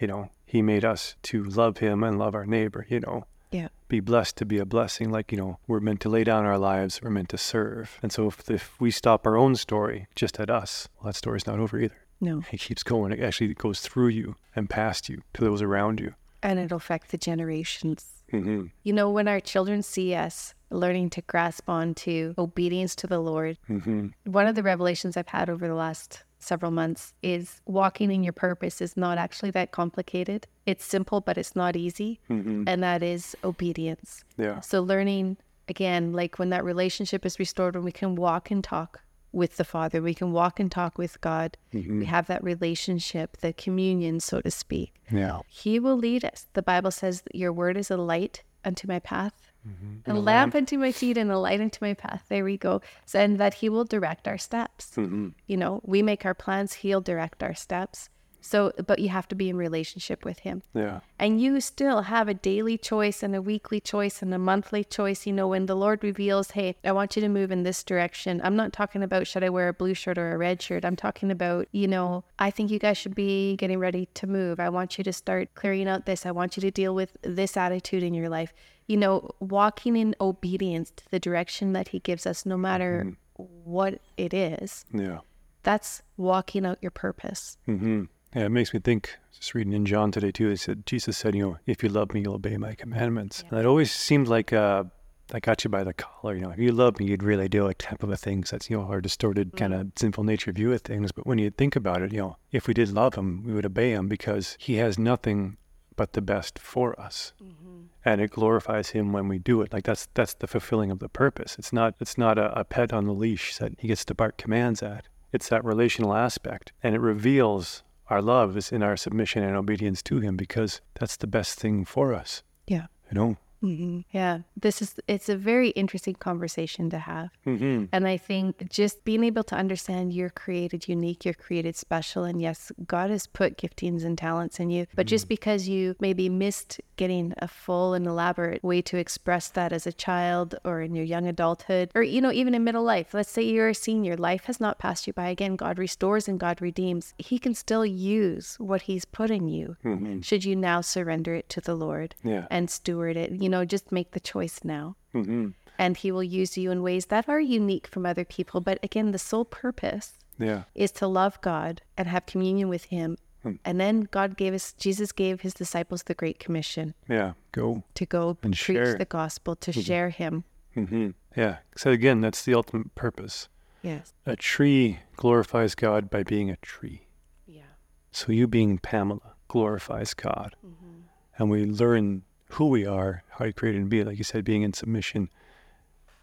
you 0.00 0.06
know, 0.06 0.30
He 0.50 0.62
made 0.62 0.84
us 0.84 1.14
to 1.24 1.44
love 1.44 1.78
Him 1.78 2.02
and 2.02 2.18
love 2.18 2.34
our 2.34 2.44
neighbor, 2.44 2.84
you 2.88 2.98
know, 2.98 3.24
Yeah. 3.52 3.68
be 3.88 4.00
blessed 4.00 4.36
to 4.38 4.44
be 4.44 4.58
a 4.58 4.64
blessing. 4.64 5.10
Like, 5.10 5.30
you 5.30 5.38
know, 5.38 5.58
we're 5.68 5.78
meant 5.80 6.00
to 6.00 6.08
lay 6.08 6.24
down 6.24 6.44
our 6.44 6.58
lives, 6.58 7.00
we're 7.00 7.10
meant 7.10 7.28
to 7.28 7.38
serve. 7.38 7.98
And 8.02 8.10
so 8.10 8.26
if, 8.26 8.50
if 8.50 8.80
we 8.80 8.90
stop 8.90 9.26
our 9.28 9.36
own 9.36 9.54
story 9.54 10.08
just 10.16 10.40
at 10.40 10.50
us, 10.50 10.88
well, 10.96 11.06
that 11.06 11.16
story's 11.16 11.46
not 11.46 11.60
over 11.60 11.78
either. 11.78 11.94
No. 12.20 12.42
It 12.50 12.58
keeps 12.60 12.82
going. 12.82 13.12
It 13.12 13.20
actually 13.20 13.54
goes 13.54 13.80
through 13.80 14.08
you 14.08 14.34
and 14.56 14.68
past 14.68 15.08
you 15.08 15.22
to 15.34 15.44
those 15.44 15.62
around 15.62 16.00
you. 16.00 16.14
And 16.42 16.58
it'll 16.58 16.78
affect 16.78 17.10
the 17.12 17.18
generations. 17.18 18.06
hmm 18.30 18.66
You 18.82 18.92
know, 18.92 19.08
when 19.08 19.28
our 19.28 19.40
children 19.40 19.82
see 19.82 20.14
us 20.14 20.54
learning 20.70 21.10
to 21.10 21.22
grasp 21.22 21.68
onto 21.68 22.34
obedience 22.38 22.94
to 22.96 23.06
the 23.06 23.18
Lord, 23.20 23.58
hmm 23.66 24.08
one 24.24 24.46
of 24.46 24.54
the 24.54 24.62
revelations 24.62 25.16
I've 25.16 25.28
had 25.28 25.50
over 25.50 25.66
the 25.66 25.74
last 25.74 26.22
several 26.38 26.70
months 26.70 27.12
is 27.22 27.60
walking 27.66 28.10
in 28.10 28.22
your 28.24 28.32
purpose 28.32 28.80
is 28.80 28.96
not 28.96 29.18
actually 29.18 29.50
that 29.50 29.72
complicated. 29.72 30.46
It's 30.64 30.84
simple, 30.84 31.20
but 31.20 31.36
it's 31.36 31.54
not 31.54 31.76
easy. 31.76 32.20
hmm 32.28 32.64
And 32.66 32.82
that 32.82 33.02
is 33.02 33.36
obedience. 33.44 34.24
Yeah. 34.38 34.60
So 34.60 34.80
learning 34.82 35.36
again, 35.68 36.12
like 36.12 36.38
when 36.38 36.50
that 36.50 36.64
relationship 36.64 37.26
is 37.26 37.38
restored, 37.38 37.74
when 37.74 37.84
we 37.84 37.92
can 37.92 38.14
walk 38.14 38.50
and 38.50 38.64
talk 38.64 39.02
with 39.32 39.56
the 39.58 39.64
Father, 39.64 40.00
we 40.02 40.14
can 40.14 40.32
walk 40.32 40.58
and 40.58 40.72
talk 40.72 40.96
with 40.98 41.20
God. 41.20 41.56
hmm 41.72 42.00
We 42.00 42.06
have 42.06 42.26
that 42.28 42.42
relationship, 42.42 43.36
the 43.38 43.52
communion, 43.52 44.18
so 44.20 44.40
to 44.40 44.50
speak. 44.50 44.94
Yeah. 45.10 45.40
He 45.48 45.78
will 45.78 45.96
lead 45.96 46.24
us. 46.24 46.46
The 46.54 46.62
Bible 46.62 46.90
says 46.90 47.22
that 47.22 47.34
your 47.34 47.52
word 47.52 47.76
is 47.76 47.90
a 47.90 47.96
light 47.96 48.42
unto 48.64 48.88
my 48.88 48.98
path, 48.98 49.49
Mm-hmm. 49.68 50.10
a 50.10 50.14
lamp 50.14 50.54
unto 50.54 50.78
my 50.78 50.90
feet, 50.90 51.18
and 51.18 51.30
a 51.30 51.38
light 51.38 51.60
unto 51.60 51.84
my 51.84 51.94
path. 51.94 52.24
There 52.28 52.44
we 52.44 52.56
go. 52.56 52.80
So, 53.04 53.20
and 53.20 53.38
that 53.38 53.54
He 53.54 53.68
will 53.68 53.84
direct 53.84 54.26
our 54.26 54.38
steps. 54.38 54.94
hmm 54.94 55.28
You 55.46 55.56
know, 55.58 55.80
we 55.84 56.02
make 56.02 56.24
our 56.24 56.34
plans, 56.34 56.74
He'll 56.74 57.02
direct 57.02 57.42
our 57.42 57.54
steps. 57.54 58.08
So, 58.42 58.72
but 58.86 59.00
you 59.00 59.10
have 59.10 59.28
to 59.28 59.34
be 59.34 59.50
in 59.50 59.56
relationship 59.56 60.24
with 60.24 60.40
Him. 60.40 60.62
Yeah. 60.72 61.00
And 61.18 61.40
you 61.42 61.60
still 61.60 62.02
have 62.02 62.26
a 62.26 62.32
daily 62.32 62.78
choice 62.78 63.22
and 63.22 63.36
a 63.36 63.42
weekly 63.42 63.80
choice 63.80 64.22
and 64.22 64.32
a 64.32 64.38
monthly 64.38 64.82
choice. 64.82 65.26
You 65.26 65.34
know, 65.34 65.48
when 65.48 65.66
the 65.66 65.76
Lord 65.76 66.02
reveals, 66.02 66.52
hey, 66.52 66.76
I 66.82 66.92
want 66.92 67.16
you 67.16 67.22
to 67.22 67.28
move 67.28 67.50
in 67.50 67.64
this 67.64 67.84
direction, 67.84 68.40
I'm 68.42 68.56
not 68.56 68.72
talking 68.72 69.02
about 69.02 69.26
should 69.26 69.44
I 69.44 69.50
wear 69.50 69.68
a 69.68 69.74
blue 69.74 69.92
shirt 69.92 70.16
or 70.16 70.32
a 70.32 70.38
red 70.38 70.62
shirt. 70.62 70.86
I'm 70.86 70.96
talking 70.96 71.30
about, 71.30 71.68
you 71.72 71.86
know, 71.86 72.24
I 72.38 72.50
think 72.50 72.70
you 72.70 72.78
guys 72.78 72.96
should 72.96 73.14
be 73.14 73.56
getting 73.56 73.78
ready 73.78 74.08
to 74.14 74.26
move. 74.26 74.58
I 74.58 74.70
want 74.70 74.96
you 74.96 75.04
to 75.04 75.12
start 75.12 75.54
clearing 75.54 75.86
out 75.86 76.06
this. 76.06 76.24
I 76.24 76.30
want 76.30 76.56
you 76.56 76.62
to 76.62 76.70
deal 76.70 76.94
with 76.94 77.18
this 77.20 77.58
attitude 77.58 78.02
in 78.02 78.14
your 78.14 78.30
life. 78.30 78.54
You 78.90 78.96
know, 78.96 79.30
walking 79.38 79.94
in 79.96 80.16
obedience 80.20 80.90
to 80.96 81.04
the 81.12 81.20
direction 81.20 81.74
that 81.74 81.88
He 81.88 82.00
gives 82.00 82.26
us, 82.26 82.44
no 82.44 82.56
matter 82.56 83.16
what 83.36 84.00
it 84.16 84.34
is, 84.34 84.84
Yeah. 84.92 85.20
that's 85.62 86.02
walking 86.16 86.66
out 86.66 86.78
your 86.82 86.90
purpose. 86.90 87.56
hmm 87.66 88.04
Yeah, 88.34 88.46
it 88.46 88.48
makes 88.50 88.74
me 88.74 88.80
think. 88.80 89.16
Just 89.32 89.54
reading 89.54 89.72
in 89.72 89.86
John 89.86 90.10
today 90.10 90.32
too. 90.32 90.48
They 90.48 90.56
said 90.56 90.86
Jesus 90.86 91.16
said, 91.16 91.34
"You 91.36 91.42
know, 91.44 91.56
if 91.66 91.82
you 91.84 91.88
love 91.88 92.12
me, 92.14 92.20
you'll 92.22 92.34
obey 92.34 92.56
my 92.56 92.74
commandments." 92.74 93.44
And 93.48 93.58
it 93.60 93.64
always 93.66 93.92
seemed 93.92 94.26
like 94.26 94.52
uh, 94.52 94.84
I 95.32 95.38
got 95.40 95.62
you 95.64 95.70
by 95.70 95.84
the 95.84 95.94
collar. 95.94 96.34
You 96.34 96.42
know, 96.42 96.50
if 96.50 96.58
you 96.58 96.72
love 96.72 96.98
me, 96.98 97.06
you'd 97.06 97.22
really 97.22 97.48
do 97.48 97.68
it, 97.68 97.78
type 97.78 98.02
of 98.02 98.10
a 98.10 98.16
thing. 98.16 98.42
'cause 98.42 98.50
that's 98.50 98.68
you 98.70 98.76
know 98.76 98.84
our 98.92 99.00
distorted 99.00 99.56
kind 99.56 99.72
of 99.72 99.92
sinful 99.96 100.24
nature 100.24 100.50
view 100.52 100.72
of 100.72 100.80
things. 100.82 101.12
But 101.12 101.26
when 101.28 101.38
you 101.38 101.50
think 101.50 101.76
about 101.76 102.02
it, 102.02 102.12
you 102.12 102.18
know, 102.22 102.36
if 102.50 102.66
we 102.66 102.74
did 102.74 102.90
love 102.90 103.14
him, 103.14 103.44
we 103.46 103.52
would 103.54 103.66
obey 103.66 103.92
him 103.92 104.08
because 104.08 104.56
he 104.58 104.74
has 104.82 104.98
nothing 104.98 105.56
but 106.00 106.14
the 106.14 106.22
best 106.22 106.58
for 106.58 106.98
us. 106.98 107.34
Mm-hmm. 107.44 107.80
And 108.06 108.22
it 108.22 108.30
glorifies 108.30 108.88
him 108.88 109.12
when 109.12 109.28
we 109.28 109.38
do 109.38 109.60
it. 109.60 109.70
Like 109.70 109.84
that's 109.84 110.08
that's 110.14 110.32
the 110.32 110.46
fulfilling 110.46 110.90
of 110.90 110.98
the 110.98 111.10
purpose. 111.10 111.56
It's 111.58 111.74
not 111.74 111.94
it's 112.00 112.16
not 112.16 112.38
a, 112.38 112.58
a 112.58 112.64
pet 112.64 112.90
on 112.90 113.04
the 113.04 113.12
leash 113.12 113.58
that 113.58 113.72
he 113.78 113.88
gets 113.88 114.06
to 114.06 114.14
bark 114.14 114.38
commands 114.38 114.82
at. 114.82 115.08
It's 115.30 115.50
that 115.50 115.62
relational 115.62 116.14
aspect, 116.14 116.72
and 116.82 116.94
it 116.94 117.02
reveals 117.02 117.82
our 118.08 118.22
love 118.22 118.56
is 118.56 118.72
in 118.72 118.82
our 118.82 118.96
submission 118.96 119.42
and 119.42 119.54
obedience 119.54 120.00
to 120.04 120.20
Him 120.20 120.38
because 120.38 120.80
that's 120.94 121.18
the 121.18 121.26
best 121.26 121.60
thing 121.60 121.84
for 121.84 122.14
us. 122.14 122.42
Yeah. 122.66 122.86
You 123.10 123.14
know. 123.18 123.36
Hmm 123.60 124.00
Yeah. 124.12 124.40
This 124.56 124.82
is, 124.82 124.94
it's 125.06 125.28
a 125.28 125.36
very 125.36 125.70
interesting 125.70 126.14
conversation 126.14 126.90
to 126.90 126.98
have. 126.98 127.30
Mm-hmm. 127.46 127.86
And 127.92 128.06
I 128.06 128.16
think 128.16 128.68
just 128.70 129.04
being 129.04 129.24
able 129.24 129.44
to 129.44 129.54
understand 129.54 130.12
you're 130.12 130.30
created 130.30 130.88
unique, 130.88 131.24
you're 131.24 131.34
created 131.34 131.76
special. 131.76 132.24
And 132.24 132.40
yes, 132.40 132.72
God 132.86 133.10
has 133.10 133.26
put 133.26 133.58
giftings 133.58 134.04
and 134.04 134.16
talents 134.16 134.60
in 134.60 134.70
you. 134.70 134.86
But 134.94 135.06
just 135.06 135.28
because 135.28 135.68
you 135.68 135.96
maybe 136.00 136.28
missed 136.28 136.80
getting 136.96 137.32
a 137.38 137.48
full 137.48 137.94
and 137.94 138.06
elaborate 138.06 138.62
way 138.62 138.82
to 138.82 138.96
express 138.98 139.48
that 139.48 139.72
as 139.72 139.86
a 139.86 139.92
child 139.92 140.54
or 140.64 140.80
in 140.82 140.94
your 140.94 141.04
young 141.04 141.26
adulthood, 141.26 141.90
or, 141.94 142.02
you 142.02 142.20
know, 142.20 142.32
even 142.32 142.54
in 142.54 142.64
middle 142.64 142.82
life, 142.84 143.14
let's 143.14 143.30
say 143.30 143.42
you're 143.42 143.68
a 143.68 143.74
senior, 143.74 144.16
life 144.16 144.44
has 144.44 144.60
not 144.60 144.78
passed 144.78 145.06
you 145.06 145.12
by. 145.12 145.28
Again, 145.28 145.56
God 145.56 145.78
restores 145.78 146.28
and 146.28 146.38
God 146.40 146.60
redeems. 146.60 147.14
He 147.18 147.38
can 147.38 147.54
still 147.54 147.84
use 147.86 148.56
what 148.58 148.82
He's 148.82 149.04
put 149.04 149.30
in 149.30 149.48
you. 149.48 149.76
Mm-hmm. 149.84 150.20
Should 150.20 150.44
you 150.44 150.56
now 150.56 150.80
surrender 150.80 151.34
it 151.34 151.48
to 151.50 151.60
the 151.60 151.74
Lord 151.74 152.14
Yeah. 152.22 152.46
and 152.50 152.70
steward 152.70 153.16
it? 153.16 153.32
You 153.32 153.49
know, 153.50 153.64
just 153.64 153.92
make 153.92 154.12
the 154.12 154.20
choice 154.20 154.60
now 154.64 154.96
Mm-hmm. 155.14 155.48
and 155.78 155.96
he 155.96 156.12
will 156.12 156.22
use 156.22 156.56
you 156.56 156.70
in 156.70 156.82
ways 156.82 157.06
that 157.06 157.28
are 157.28 157.40
unique 157.40 157.86
from 157.88 158.06
other 158.06 158.24
people. 158.24 158.60
But 158.60 158.78
again, 158.82 159.10
the 159.10 159.18
sole 159.18 159.44
purpose 159.44 160.12
Yeah. 160.38 160.62
is 160.74 160.92
to 160.92 161.06
love 161.08 161.40
God 161.40 161.82
and 161.98 162.06
have 162.08 162.26
communion 162.26 162.68
with 162.68 162.84
him. 162.84 163.16
Hmm. 163.42 163.54
And 163.64 163.80
then 163.80 164.02
God 164.10 164.36
gave 164.36 164.54
us, 164.54 164.72
Jesus 164.74 165.10
gave 165.12 165.40
his 165.40 165.54
disciples 165.54 166.02
the 166.04 166.14
Great 166.14 166.38
Commission 166.38 166.94
Yeah. 167.08 167.32
Go. 167.52 167.82
to 167.94 168.06
go 168.06 168.36
And 168.42 168.52
preach 168.54 168.76
share. 168.76 168.96
the 168.98 169.04
gospel, 169.04 169.56
to 169.56 169.72
share 169.72 170.10
him 170.10 170.44
hmm 170.74 171.10
Yeah. 171.36 171.56
So 171.76 171.90
again, 171.90 172.20
that's 172.20 172.44
the 172.44 172.54
ultimate 172.54 172.94
purpose. 172.94 173.48
Yes. 173.82 174.12
A 174.26 174.36
tree 174.36 175.00
glorifies 175.16 175.74
God 175.74 176.08
by 176.10 176.22
being 176.22 176.50
a 176.50 176.56
tree. 176.56 177.06
Yeah. 177.46 177.72
So 178.12 178.30
you 178.30 178.46
being 178.46 178.78
Pamela 178.78 179.32
glorifies 179.48 180.14
God. 180.14 180.54
Mm-hmm. 180.64 181.00
And 181.38 181.50
we 181.50 181.64
learn 181.64 182.22
who 182.50 182.66
we 182.66 182.86
are, 182.86 183.22
how 183.30 183.44
He 183.44 183.52
created 183.52 183.80
and 183.80 183.90
be, 183.90 184.04
like 184.04 184.18
you 184.18 184.24
said, 184.24 184.44
being 184.44 184.62
in 184.62 184.72
submission 184.72 185.30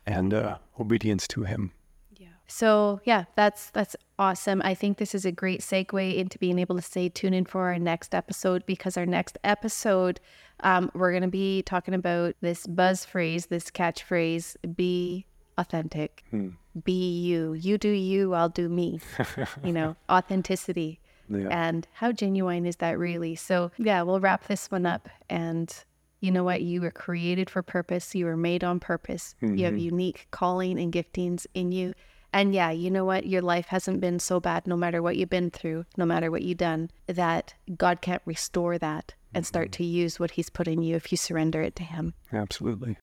and 0.05 0.33
uh, 0.33 0.57
obedience 0.79 1.27
to 1.29 1.43
Him. 1.43 1.71
Yeah. 2.15 2.27
So 2.47 3.01
yeah, 3.03 3.25
that's 3.35 3.69
that's 3.71 3.95
awesome. 4.19 4.61
I 4.63 4.73
think 4.73 4.97
this 4.97 5.13
is 5.13 5.25
a 5.25 5.31
great 5.31 5.61
segue 5.61 6.15
into 6.15 6.37
being 6.37 6.59
able 6.59 6.75
to 6.75 6.81
say 6.81 7.09
tune 7.09 7.33
in 7.33 7.45
for 7.45 7.63
our 7.63 7.79
next 7.79 8.15
episode 8.15 8.65
because 8.65 8.97
our 8.97 9.05
next 9.05 9.37
episode, 9.43 10.19
um, 10.61 10.91
we're 10.93 11.13
gonna 11.13 11.27
be 11.27 11.61
talking 11.63 11.93
about 11.93 12.35
this 12.41 12.67
buzz 12.67 13.05
phrase, 13.05 13.47
this 13.47 13.69
catchphrase, 13.69 14.55
be 14.75 15.25
authentic. 15.57 16.23
Hmm. 16.29 16.49
Be 16.83 17.19
you. 17.19 17.53
You 17.53 17.77
do 17.77 17.89
you, 17.89 18.33
I'll 18.33 18.49
do 18.49 18.69
me. 18.69 18.99
you 19.63 19.73
know, 19.73 19.95
authenticity. 20.09 20.99
Yeah. 21.29 21.47
And 21.49 21.87
how 21.93 22.11
genuine 22.11 22.65
is 22.65 22.77
that 22.77 22.97
really? 22.97 23.35
So, 23.35 23.71
yeah, 23.77 24.01
we'll 24.03 24.19
wrap 24.19 24.47
this 24.47 24.71
one 24.71 24.85
up. 24.85 25.09
And 25.29 25.73
you 26.19 26.31
know 26.31 26.43
what? 26.43 26.61
You 26.61 26.81
were 26.81 26.91
created 26.91 27.49
for 27.49 27.61
purpose. 27.61 28.15
You 28.15 28.25
were 28.25 28.37
made 28.37 28.63
on 28.63 28.79
purpose. 28.79 29.35
You 29.41 29.65
have 29.65 29.73
mm-hmm. 29.73 29.77
unique 29.77 30.27
calling 30.31 30.79
and 30.79 30.91
giftings 30.91 31.45
in 31.53 31.71
you. 31.71 31.93
And 32.33 32.53
yeah, 32.53 32.71
you 32.71 32.91
know 32.91 33.05
what? 33.05 33.25
Your 33.25 33.41
life 33.41 33.67
hasn't 33.67 34.01
been 34.01 34.19
so 34.19 34.39
bad, 34.39 34.67
no 34.67 34.75
matter 34.75 35.01
what 35.01 35.15
you've 35.15 35.29
been 35.29 35.49
through, 35.49 35.85
no 35.95 36.05
matter 36.05 36.29
what 36.29 36.41
you've 36.41 36.57
done, 36.57 36.89
that 37.07 37.53
God 37.77 38.01
can't 38.01 38.21
restore 38.25 38.77
that 38.77 39.13
and 39.33 39.45
start 39.45 39.67
mm-hmm. 39.67 39.83
to 39.83 39.85
use 39.85 40.19
what 40.19 40.31
He's 40.31 40.49
put 40.49 40.67
in 40.67 40.81
you 40.81 40.95
if 40.95 41.11
you 41.11 41.17
surrender 41.17 41.61
it 41.61 41.75
to 41.77 41.83
Him. 41.83 42.13
Absolutely. 42.33 42.97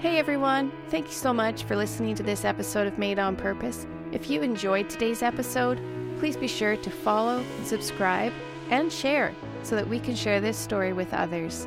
Hey 0.00 0.18
everyone, 0.18 0.70
thank 0.90 1.06
you 1.06 1.12
so 1.12 1.32
much 1.32 1.64
for 1.64 1.74
listening 1.74 2.14
to 2.14 2.22
this 2.22 2.44
episode 2.44 2.86
of 2.86 2.98
Made 2.98 3.18
on 3.18 3.34
Purpose. 3.34 3.84
If 4.12 4.30
you 4.30 4.42
enjoyed 4.42 4.88
today's 4.88 5.22
episode, 5.22 5.80
please 6.20 6.36
be 6.36 6.46
sure 6.46 6.76
to 6.76 6.90
follow, 6.90 7.44
subscribe, 7.64 8.32
and 8.70 8.92
share 8.92 9.34
so 9.64 9.74
that 9.74 9.88
we 9.88 9.98
can 9.98 10.14
share 10.14 10.40
this 10.40 10.56
story 10.56 10.92
with 10.92 11.12
others. 11.12 11.66